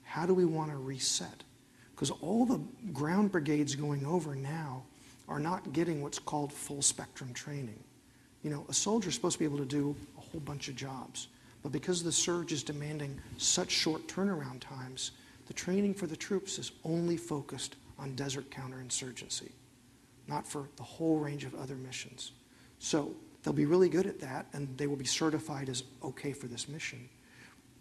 [0.03, 1.45] How do we want to reset?
[1.99, 2.61] Because all the
[2.93, 4.85] ground brigades going over now
[5.27, 7.83] are not getting what's called full spectrum training.
[8.45, 10.77] You know, a soldier is supposed to be able to do a whole bunch of
[10.77, 11.27] jobs.
[11.61, 15.11] But because the surge is demanding such short turnaround times,
[15.49, 19.51] the training for the troops is only focused on desert counterinsurgency,
[20.29, 22.31] not for the whole range of other missions.
[22.79, 23.11] So
[23.43, 26.69] they'll be really good at that, and they will be certified as okay for this
[26.69, 27.09] mission.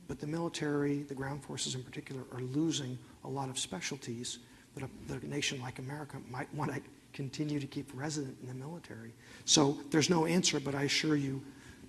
[0.08, 4.40] But the military, the ground forces in particular, are losing a lot of specialties
[4.76, 6.82] that a, that a nation like America might want to
[7.14, 9.12] continue to keep resident in the military.
[9.46, 11.42] So there's no answer, but I assure you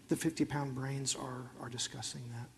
[0.09, 2.49] the 50 pound brains are, are discussing that.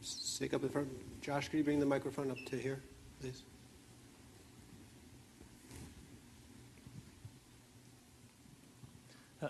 [0.00, 0.88] Speak up in front.
[1.20, 2.80] Josh, could you bring the microphone up to here,
[3.20, 3.42] please?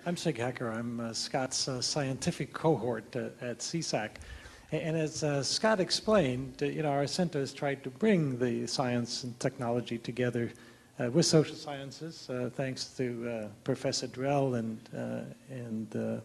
[0.04, 0.70] I'm Sig Hecker.
[0.70, 4.10] I'm uh, Scott's uh, scientific cohort uh, at CISAC.
[4.70, 8.66] And as uh, Scott explained, uh, you know, our center has tried to bring the
[8.66, 10.52] science and technology together
[10.98, 14.80] with social sciences, thanks to Professor Drell and,
[15.48, 16.20] and the,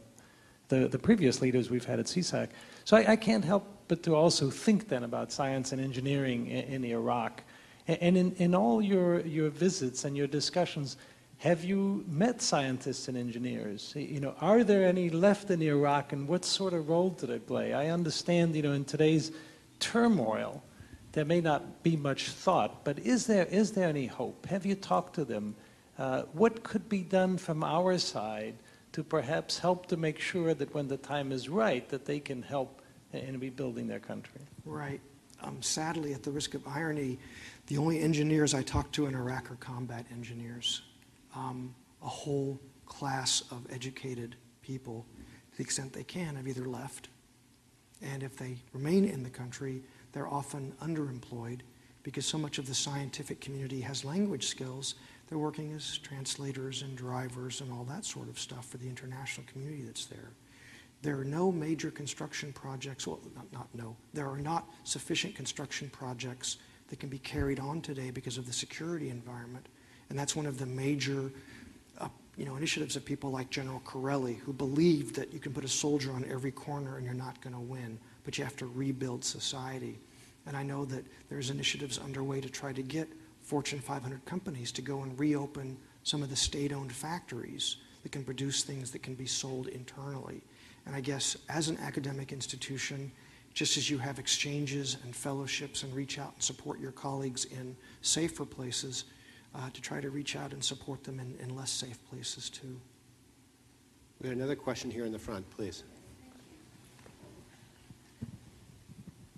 [0.67, 2.49] the previous leaders we've had at CISAC.
[2.83, 6.83] So I, I, can't help but to also think then about science and engineering in,
[6.83, 7.43] in Iraq.
[7.87, 10.97] And in, in all your, your visits and your discussions,
[11.37, 13.93] have you met scientists and engineers?
[13.95, 17.39] You know, are there any left in Iraq, and what sort of role do they
[17.39, 17.73] play?
[17.73, 19.31] I understand, you know, in today's
[19.79, 20.63] turmoil,
[21.11, 24.45] there may not be much thought, but is there is there any hope?
[24.47, 25.55] Have you talked to them?
[25.97, 28.55] Uh, what could be done from our side
[28.93, 32.41] to perhaps help to make sure that when the time is right, that they can
[32.41, 32.81] help
[33.11, 34.41] in rebuilding their country?
[34.65, 35.01] Right.
[35.41, 37.19] Um, sadly, at the risk of irony,
[37.67, 40.83] the only engineers I talk to in Iraq are combat engineers
[41.35, 45.05] um, a whole class of educated people,
[45.51, 47.09] to the extent they can, have either left,
[48.01, 49.81] and if they remain in the country,
[50.11, 51.61] they're often underemployed
[52.03, 54.95] because so much of the scientific community has language skills.
[55.27, 59.47] They're working as translators and drivers and all that sort of stuff for the international
[59.47, 60.31] community that's there.
[61.01, 65.89] There are no major construction projects, well, not, not no, there are not sufficient construction
[65.89, 66.57] projects
[66.87, 69.67] that can be carried on today because of the security environment
[70.13, 71.31] and that's one of the major
[71.99, 72.07] uh,
[72.37, 75.67] you know, initiatives of people like General Chiarelli, who believe that you can put a
[75.67, 79.25] soldier on every corner and you're not going to win, but you have to rebuild
[79.25, 79.97] society.
[80.45, 83.09] And I know that there's initiatives underway to try to get
[83.41, 88.61] Fortune 500 companies to go and reopen some of the state-owned factories that can produce
[88.61, 90.43] things that can be sold internally.
[90.85, 93.11] And I guess as an academic institution,
[93.55, 97.75] just as you have exchanges and fellowships and reach out and support your colleagues in
[98.03, 99.05] safer places,
[99.55, 102.79] uh, to try to reach out and support them in, in less safe places too.
[104.21, 105.83] We have another question here in the front, please.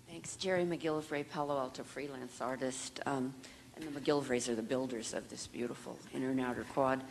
[0.07, 0.35] Thanks.
[0.35, 2.99] Jerry McGillivray, Palo Alto freelance artist.
[3.05, 3.33] Um,
[3.75, 7.03] and the McGillivrays are the builders of this beautiful inner and outer quad.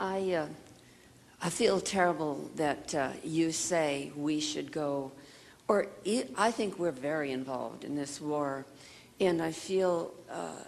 [0.00, 0.46] I, uh,
[1.42, 5.12] I feel terrible that uh, you say we should go,
[5.68, 8.64] or it, I think we're very involved in this war,
[9.20, 10.64] and I feel uh,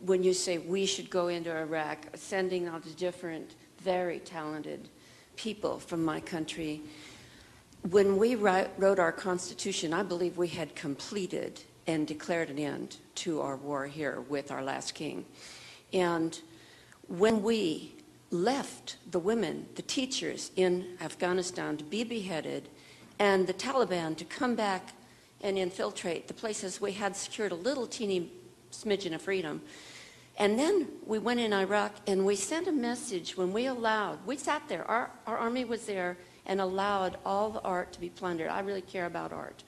[0.00, 4.88] when you say we should go into Iraq, sending out the different, very talented
[5.36, 6.82] people from my country,
[7.90, 13.40] when we wrote our Constitution, I believe we had completed and declared an end to
[13.40, 15.24] our war here with our last king.
[15.92, 16.38] And
[17.06, 17.94] when we
[18.30, 22.68] left the women, the teachers in Afghanistan to be beheaded,
[23.18, 24.94] and the Taliban to come back
[25.42, 28.32] and infiltrate the places we had secured a little teeny
[28.84, 29.62] smidgen of freedom.
[30.38, 34.36] And then we went in Iraq and we sent a message when we allowed, we
[34.36, 38.48] sat there, our, our army was there and allowed all the art to be plundered.
[38.48, 39.64] I really care about art.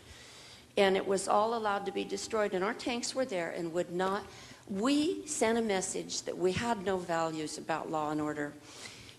[0.77, 3.91] And it was all allowed to be destroyed, and our tanks were there and would
[3.91, 4.23] not.
[4.69, 8.53] We sent a message that we had no values about law and order.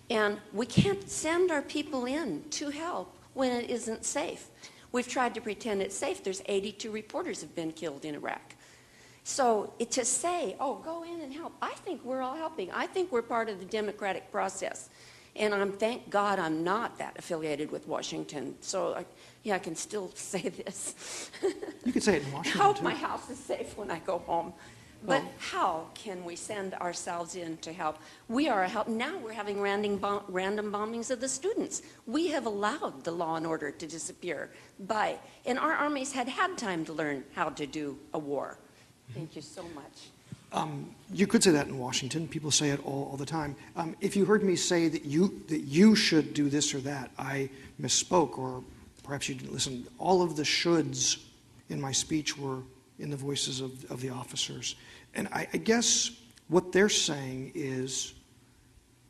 [0.10, 4.48] And we can't send our people in to help when it isn't safe.
[4.92, 6.24] We've tried to pretend it's safe.
[6.24, 8.56] There's 82 reporters have been killed in Iraq.
[9.30, 12.72] So it, to say, oh, go in and help, I think we're all helping.
[12.72, 14.90] I think we're part of the democratic process.
[15.36, 18.56] And I'm thank God I'm not that affiliated with Washington.
[18.60, 19.06] So I,
[19.44, 21.30] yeah, I can still say this.
[21.86, 22.60] you can say it in Washington.
[22.60, 22.84] I hope too.
[22.84, 24.52] my house is safe when I go home.
[25.06, 28.00] But well, how can we send ourselves in to help?
[28.30, 28.88] We are a help.
[28.88, 31.84] Now we're having random, bom- random bombings of the students.
[32.08, 34.50] We have allowed the law and order to disappear
[34.80, 38.58] by, and our armies had had time to learn how to do a war.
[39.14, 40.10] Thank you so much.
[40.52, 42.28] Um, you could say that in Washington.
[42.28, 43.56] People say it all, all the time.
[43.76, 47.12] Um, if you heard me say that you that you should do this or that,
[47.20, 47.50] I
[47.80, 48.64] misspoke, or
[49.04, 49.86] perhaps you didn't listen.
[50.00, 51.24] All of the shoulds
[51.70, 52.64] in my speech were
[52.98, 54.76] in the voices of, of the officers,
[55.14, 56.12] and I, I guess
[56.48, 58.14] what they're saying is,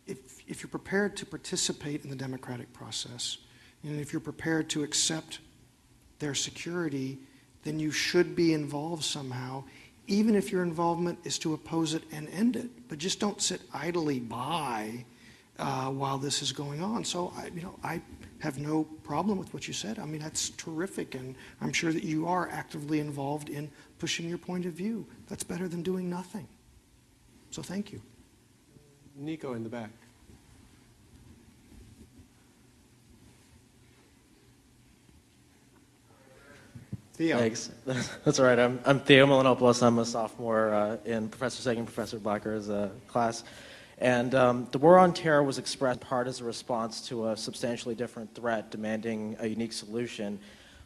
[0.08, 3.38] if if you're prepared to participate in the democratic process,
[3.84, 5.40] And if you're prepared to accept
[6.20, 7.18] their security,
[7.64, 9.64] then you should be involved somehow,
[10.10, 12.90] even if your involvement is to oppose it and end it.
[12.90, 15.06] But just don't sit idly by
[15.60, 17.06] uh, while this is going on.
[17.06, 18.02] So, I, you know, I
[18.40, 20.00] have no problem with what you said.
[20.00, 23.70] I mean, that's terrific, and I'm sure that you are actively involved in
[24.00, 25.06] pushing your point of view.
[25.28, 26.48] That's better than doing nothing.
[27.52, 28.02] So, thank you.
[29.16, 29.92] Nico in the back.
[37.20, 37.38] Theo.
[37.38, 37.70] Thanks.
[38.24, 38.58] That's all right.
[38.58, 39.84] I'm, I'm Theo Milanopoulos.
[39.84, 43.44] I'm a sophomore uh, in Professor Sagan, Professor Blacker's uh, class.
[43.98, 47.94] And um, the war on terror was expressed part as a response to a substantially
[47.94, 50.40] different threat demanding a unique solution.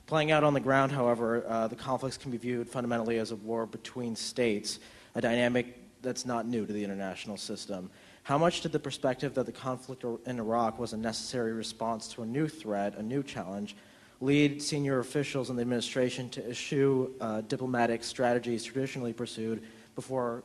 [0.07, 3.35] Playing out on the ground, however, uh, the conflicts can be viewed fundamentally as a
[3.35, 4.79] war between states,
[5.13, 7.91] a dynamic that's not new to the international system.
[8.23, 12.23] How much did the perspective that the conflict in Iraq was a necessary response to
[12.23, 13.75] a new threat, a new challenge,
[14.23, 19.61] lead senior officials in the administration to issue uh, diplomatic strategies traditionally pursued
[19.95, 20.43] before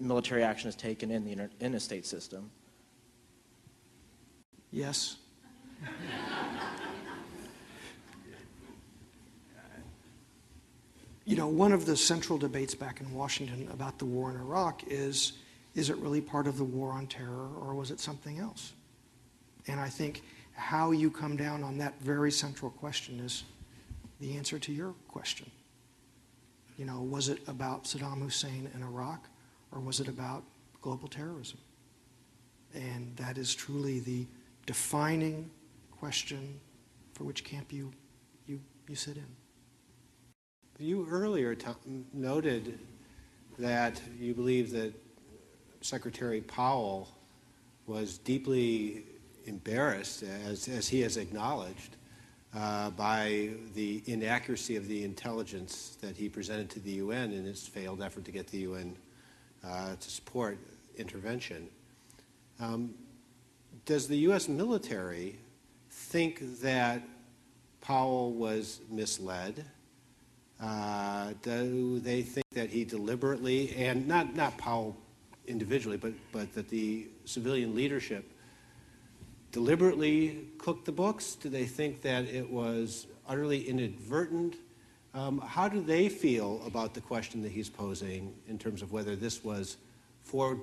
[0.00, 2.50] military action is taken in the inter- in a state system?
[4.72, 5.18] Yes.
[11.24, 14.82] you know, one of the central debates back in Washington about the war in Iraq
[14.88, 15.34] is
[15.74, 18.74] is it really part of the war on terror or was it something else?
[19.68, 20.22] And I think
[20.54, 23.44] how you come down on that very central question is
[24.20, 25.50] the answer to your question.
[26.76, 29.28] You know, was it about Saddam Hussein in Iraq
[29.72, 30.44] or was it about
[30.80, 31.58] global terrorism?
[32.74, 34.26] And that is truly the
[34.66, 35.50] defining
[35.90, 36.60] question
[37.12, 37.92] for which camp you,
[38.46, 39.26] you, you sit in.
[40.78, 41.56] You earlier
[42.12, 42.78] noted
[43.58, 44.92] that you believe that
[45.82, 47.08] Secretary Powell
[47.86, 49.04] was deeply
[49.46, 51.96] embarrassed, as, as he has acknowledged,
[52.54, 57.66] uh, by the inaccuracy of the intelligence that he presented to the UN in his
[57.66, 58.94] failed effort to get the UN
[59.64, 60.58] uh, to support
[60.96, 61.68] intervention.
[62.60, 62.94] Um,
[63.86, 64.48] does the U.S.
[64.48, 65.38] military
[65.90, 67.02] think that
[67.80, 69.64] Powell was misled?
[70.60, 74.96] Uh, do they think that he deliberately, and not, not Powell
[75.48, 78.31] individually, but, but that the civilian leadership
[79.52, 81.34] deliberately cooked the books?
[81.34, 84.56] Do they think that it was utterly inadvertent?
[85.14, 89.14] Um, how do they feel about the question that he's posing in terms of whether
[89.14, 89.76] this was
[90.22, 90.58] for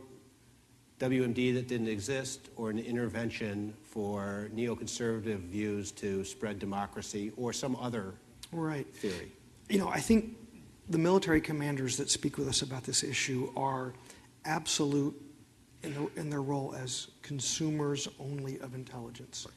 [0.99, 7.75] WMD that didn't exist or an intervention for neoconservative views to spread democracy or some
[7.77, 8.15] other
[8.51, 8.87] right.
[8.95, 9.31] theory?
[9.69, 10.35] You know, I think
[10.89, 13.93] the military commanders that speak with us about this issue are
[14.45, 15.15] absolute
[15.83, 19.47] in, the, in their role as consumers only of intelligence.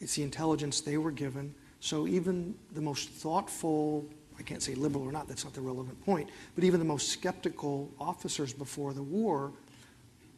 [0.00, 1.54] It's the intelligence they were given.
[1.80, 4.06] So even the most thoughtful,
[4.38, 7.08] I can't say liberal or not, that's not the relevant point, but even the most
[7.08, 9.52] skeptical officers before the war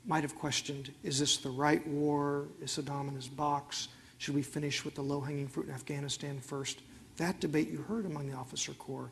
[0.05, 2.49] might have questioned is this the right war?
[2.61, 3.89] Is Saddam in his box?
[4.19, 6.81] Should we finish with the low hanging fruit in Afghanistan first?
[7.17, 9.11] That debate you heard among the officer corps.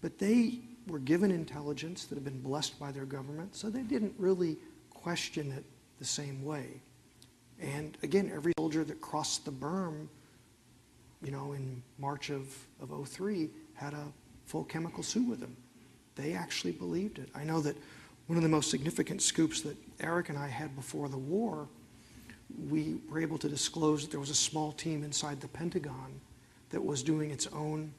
[0.00, 0.58] But they
[0.88, 4.56] were given intelligence that had been blessed by their government, so they didn't really
[5.02, 5.64] question it
[5.98, 6.80] the same way.
[7.60, 10.08] And again, every soldier that crossed the berm,
[11.22, 14.06] you know, in March of, of 03 had a
[14.46, 15.56] full chemical suit with them.
[16.14, 17.28] They actually believed it.
[17.34, 17.76] I know that
[18.26, 21.68] one of the most significant scoops that Eric and I had before the war,
[22.68, 26.20] we were able to disclose that there was a small team inside the Pentagon
[26.70, 27.92] that was doing its own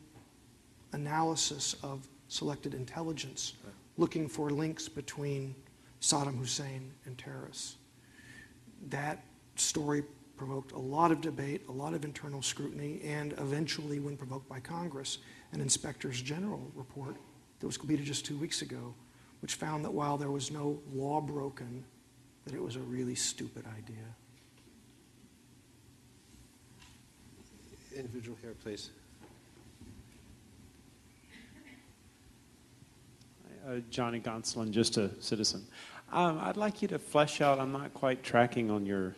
[0.93, 3.73] analysis of selected intelligence, right.
[3.97, 5.55] looking for links between
[6.03, 7.77] Saddam Hussein and terrorists.
[8.89, 9.23] That
[9.55, 10.03] story
[10.35, 14.59] provoked a lot of debate, a lot of internal scrutiny, and eventually, when provoked by
[14.59, 15.19] Congress,
[15.53, 17.15] an inspector's general report
[17.61, 18.93] that was completed just two weeks ago,
[19.41, 21.85] which found that while there was no law broken,
[22.43, 24.03] that it was a really stupid idea.
[27.95, 28.89] Individual here, please.
[33.65, 35.65] Uh, Johnny Gonsolin, just a citizen.
[36.13, 37.59] Um, I'd like you to flesh out.
[37.59, 39.15] I'm not quite tracking on your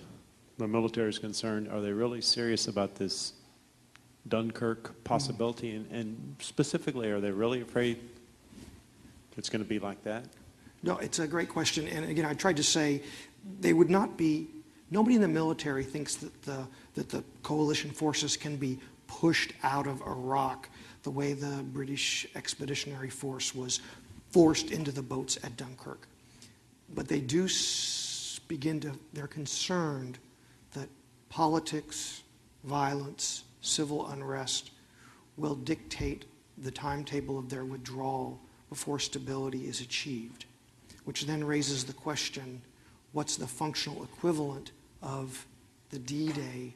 [0.58, 1.68] the military is concerned.
[1.68, 3.34] Are they really serious about this
[4.30, 5.76] Dunkirk possibility, mm.
[5.76, 8.00] and, and specifically, are they really afraid
[9.36, 10.24] it's going to be like that?
[10.84, 11.86] No, it's a great question.
[11.90, 13.04] And again, I tried to say
[13.60, 14.48] they would not be.
[14.90, 19.86] Nobody in the military thinks that the that the coalition forces can be pushed out
[19.86, 20.70] of Iraq
[21.04, 23.82] the way the British Expeditionary Force was
[24.32, 26.08] forced into the boats at Dunkirk
[26.94, 27.48] but they do
[28.48, 30.18] begin to, they're concerned
[30.74, 30.90] that
[31.30, 32.24] politics,
[32.64, 34.72] violence, civil unrest
[35.38, 36.26] will dictate
[36.58, 38.40] the timetable of their withdrawal
[38.70, 40.46] before stability is achieved,
[41.04, 42.62] which then raises the question
[43.12, 44.72] what's the functional equivalent
[45.02, 45.46] of
[45.90, 46.74] the D Day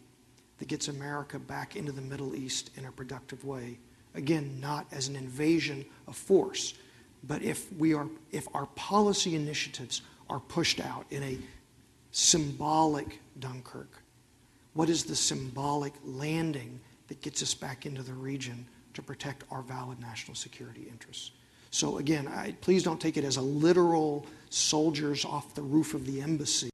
[0.57, 3.77] that gets America back into the Middle East in a productive way?
[4.15, 6.73] Again, not as an invasion of force,
[7.23, 11.37] but if, we are, if our policy initiatives are pushed out in a
[12.11, 14.01] symbolic Dunkirk,
[14.73, 19.61] what is the symbolic landing that gets us back into the region to protect our
[19.61, 21.31] valid national security interests?
[21.71, 26.05] So again, I, please don't take it as a literal soldiers off the roof of
[26.05, 26.71] the embassy,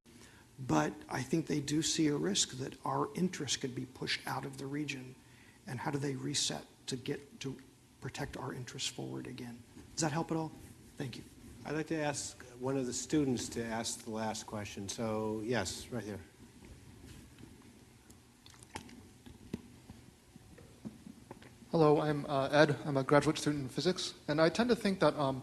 [0.68, 4.46] but I think they do see a risk that our interests could be pushed out
[4.46, 5.16] of the region.
[5.68, 7.56] And how do they reset to get to
[8.00, 9.58] protect our interests forward again?
[9.96, 10.52] Does that help at all?
[10.98, 11.24] Thank you.
[11.66, 14.90] I'd like to ask one of the students to ask the last question.
[14.90, 16.20] So, yes, right there.
[21.72, 22.76] Hello, I'm uh, Ed.
[22.86, 25.42] I'm a graduate student in physics, and I tend to think that um,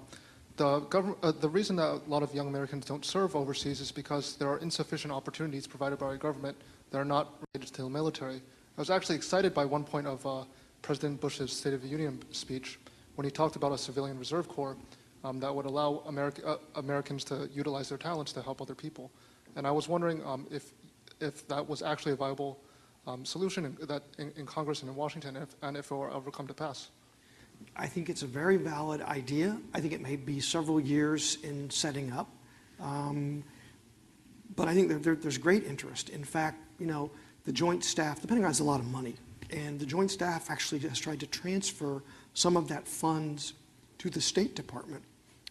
[0.56, 3.90] the, government, uh, the reason that a lot of young Americans don't serve overseas is
[3.90, 6.58] because there are insufficient opportunities provided by our government
[6.90, 8.36] that are not related to the military.
[8.36, 10.44] I was actually excited by one point of uh,
[10.82, 12.78] President Bush's State of the Union speech
[13.14, 14.76] when he talked about a civilian reserve corps
[15.24, 19.10] um, that would allow uh, Americans to utilize their talents to help other people.
[19.56, 20.72] And I was wondering um, if,
[21.20, 22.58] if that was actually a viable
[23.06, 26.14] um, solution in, that in, in, Congress and in Washington, if, and if it were
[26.14, 26.88] ever come to pass.
[27.76, 29.58] I think it's a very valid idea.
[29.74, 32.28] I think it may be several years in setting up.
[32.80, 33.44] Um,
[34.56, 36.08] but I think there, there, there's great interest.
[36.08, 37.10] In fact, you know,
[37.44, 39.14] the Joint Staff, the Pentagon has a lot of money,
[39.50, 42.02] and the Joint Staff actually has tried to transfer
[42.34, 43.54] some of that funds
[43.98, 45.02] to the State Department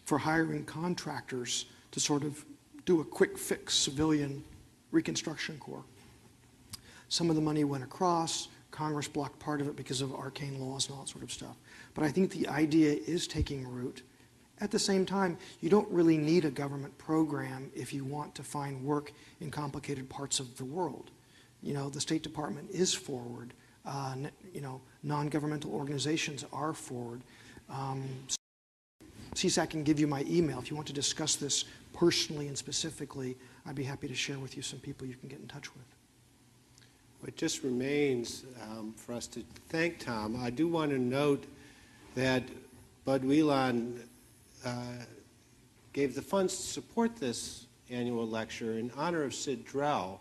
[0.04, 2.44] for hiring contractors to sort of
[2.84, 4.42] do a quick fix civilian
[4.90, 5.84] reconstruction corps.
[7.08, 8.48] Some of the money went across.
[8.70, 11.56] Congress blocked part of it because of arcane laws and all that sort of stuff.
[11.94, 14.02] But I think the idea is taking root.
[14.60, 18.42] At the same time, you don't really need a government program if you want to
[18.42, 21.10] find work in complicated parts of the world.
[21.62, 23.52] You know, the State Department is forward.
[23.84, 24.14] Uh,
[24.54, 27.20] you know, non-governmental organizations are forward.
[27.68, 28.04] Um,
[29.34, 30.58] CISAC can give you my email.
[30.58, 33.36] If you want to discuss this personally and specifically,
[33.66, 35.84] I'd be happy to share with you some people you can get in touch with.
[37.26, 40.36] It just remains um, for us to thank Thom.
[40.42, 41.44] I do want to note
[42.16, 42.42] that
[43.04, 44.00] Bud Wheelon
[44.64, 44.82] uh,
[45.92, 50.18] gave the funds to support this annual lecture in honor of Sid Drell,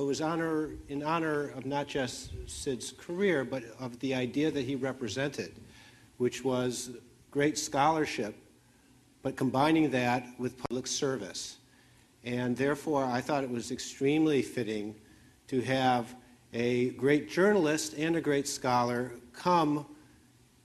[0.00, 4.64] but was honor, in honor of not just Sid's career, but of the idea that
[4.64, 5.52] he represented,
[6.16, 6.92] which was
[7.30, 8.34] great scholarship,
[9.22, 11.58] but combining that with public service.
[12.24, 14.94] And therefore, I thought it was extremely fitting
[15.48, 16.14] to have
[16.54, 19.84] a great journalist and a great scholar come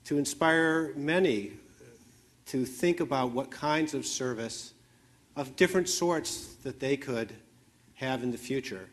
[0.04, 1.52] to inspire many
[2.46, 4.72] to think about what kinds of service
[5.36, 7.34] of different sorts that they could
[7.96, 8.88] have in the future.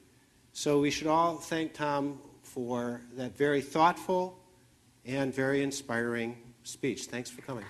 [0.56, 4.40] So we should all thank Thom for that very thoughtful
[5.04, 7.06] and very inspiring speech.
[7.06, 7.66] Thanks for coming.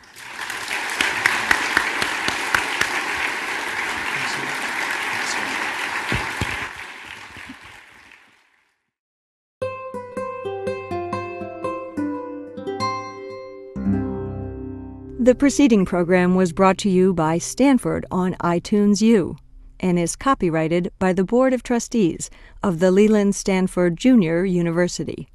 [15.20, 19.38] The preceding program was brought to you by Stanford on iTunes U
[19.84, 22.30] and is copyrighted by the Board of Trustees
[22.64, 25.28] of the Leland Stanford Junior University.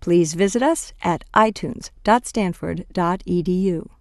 [0.00, 3.95] Please visit us at itunes.stanford.edu.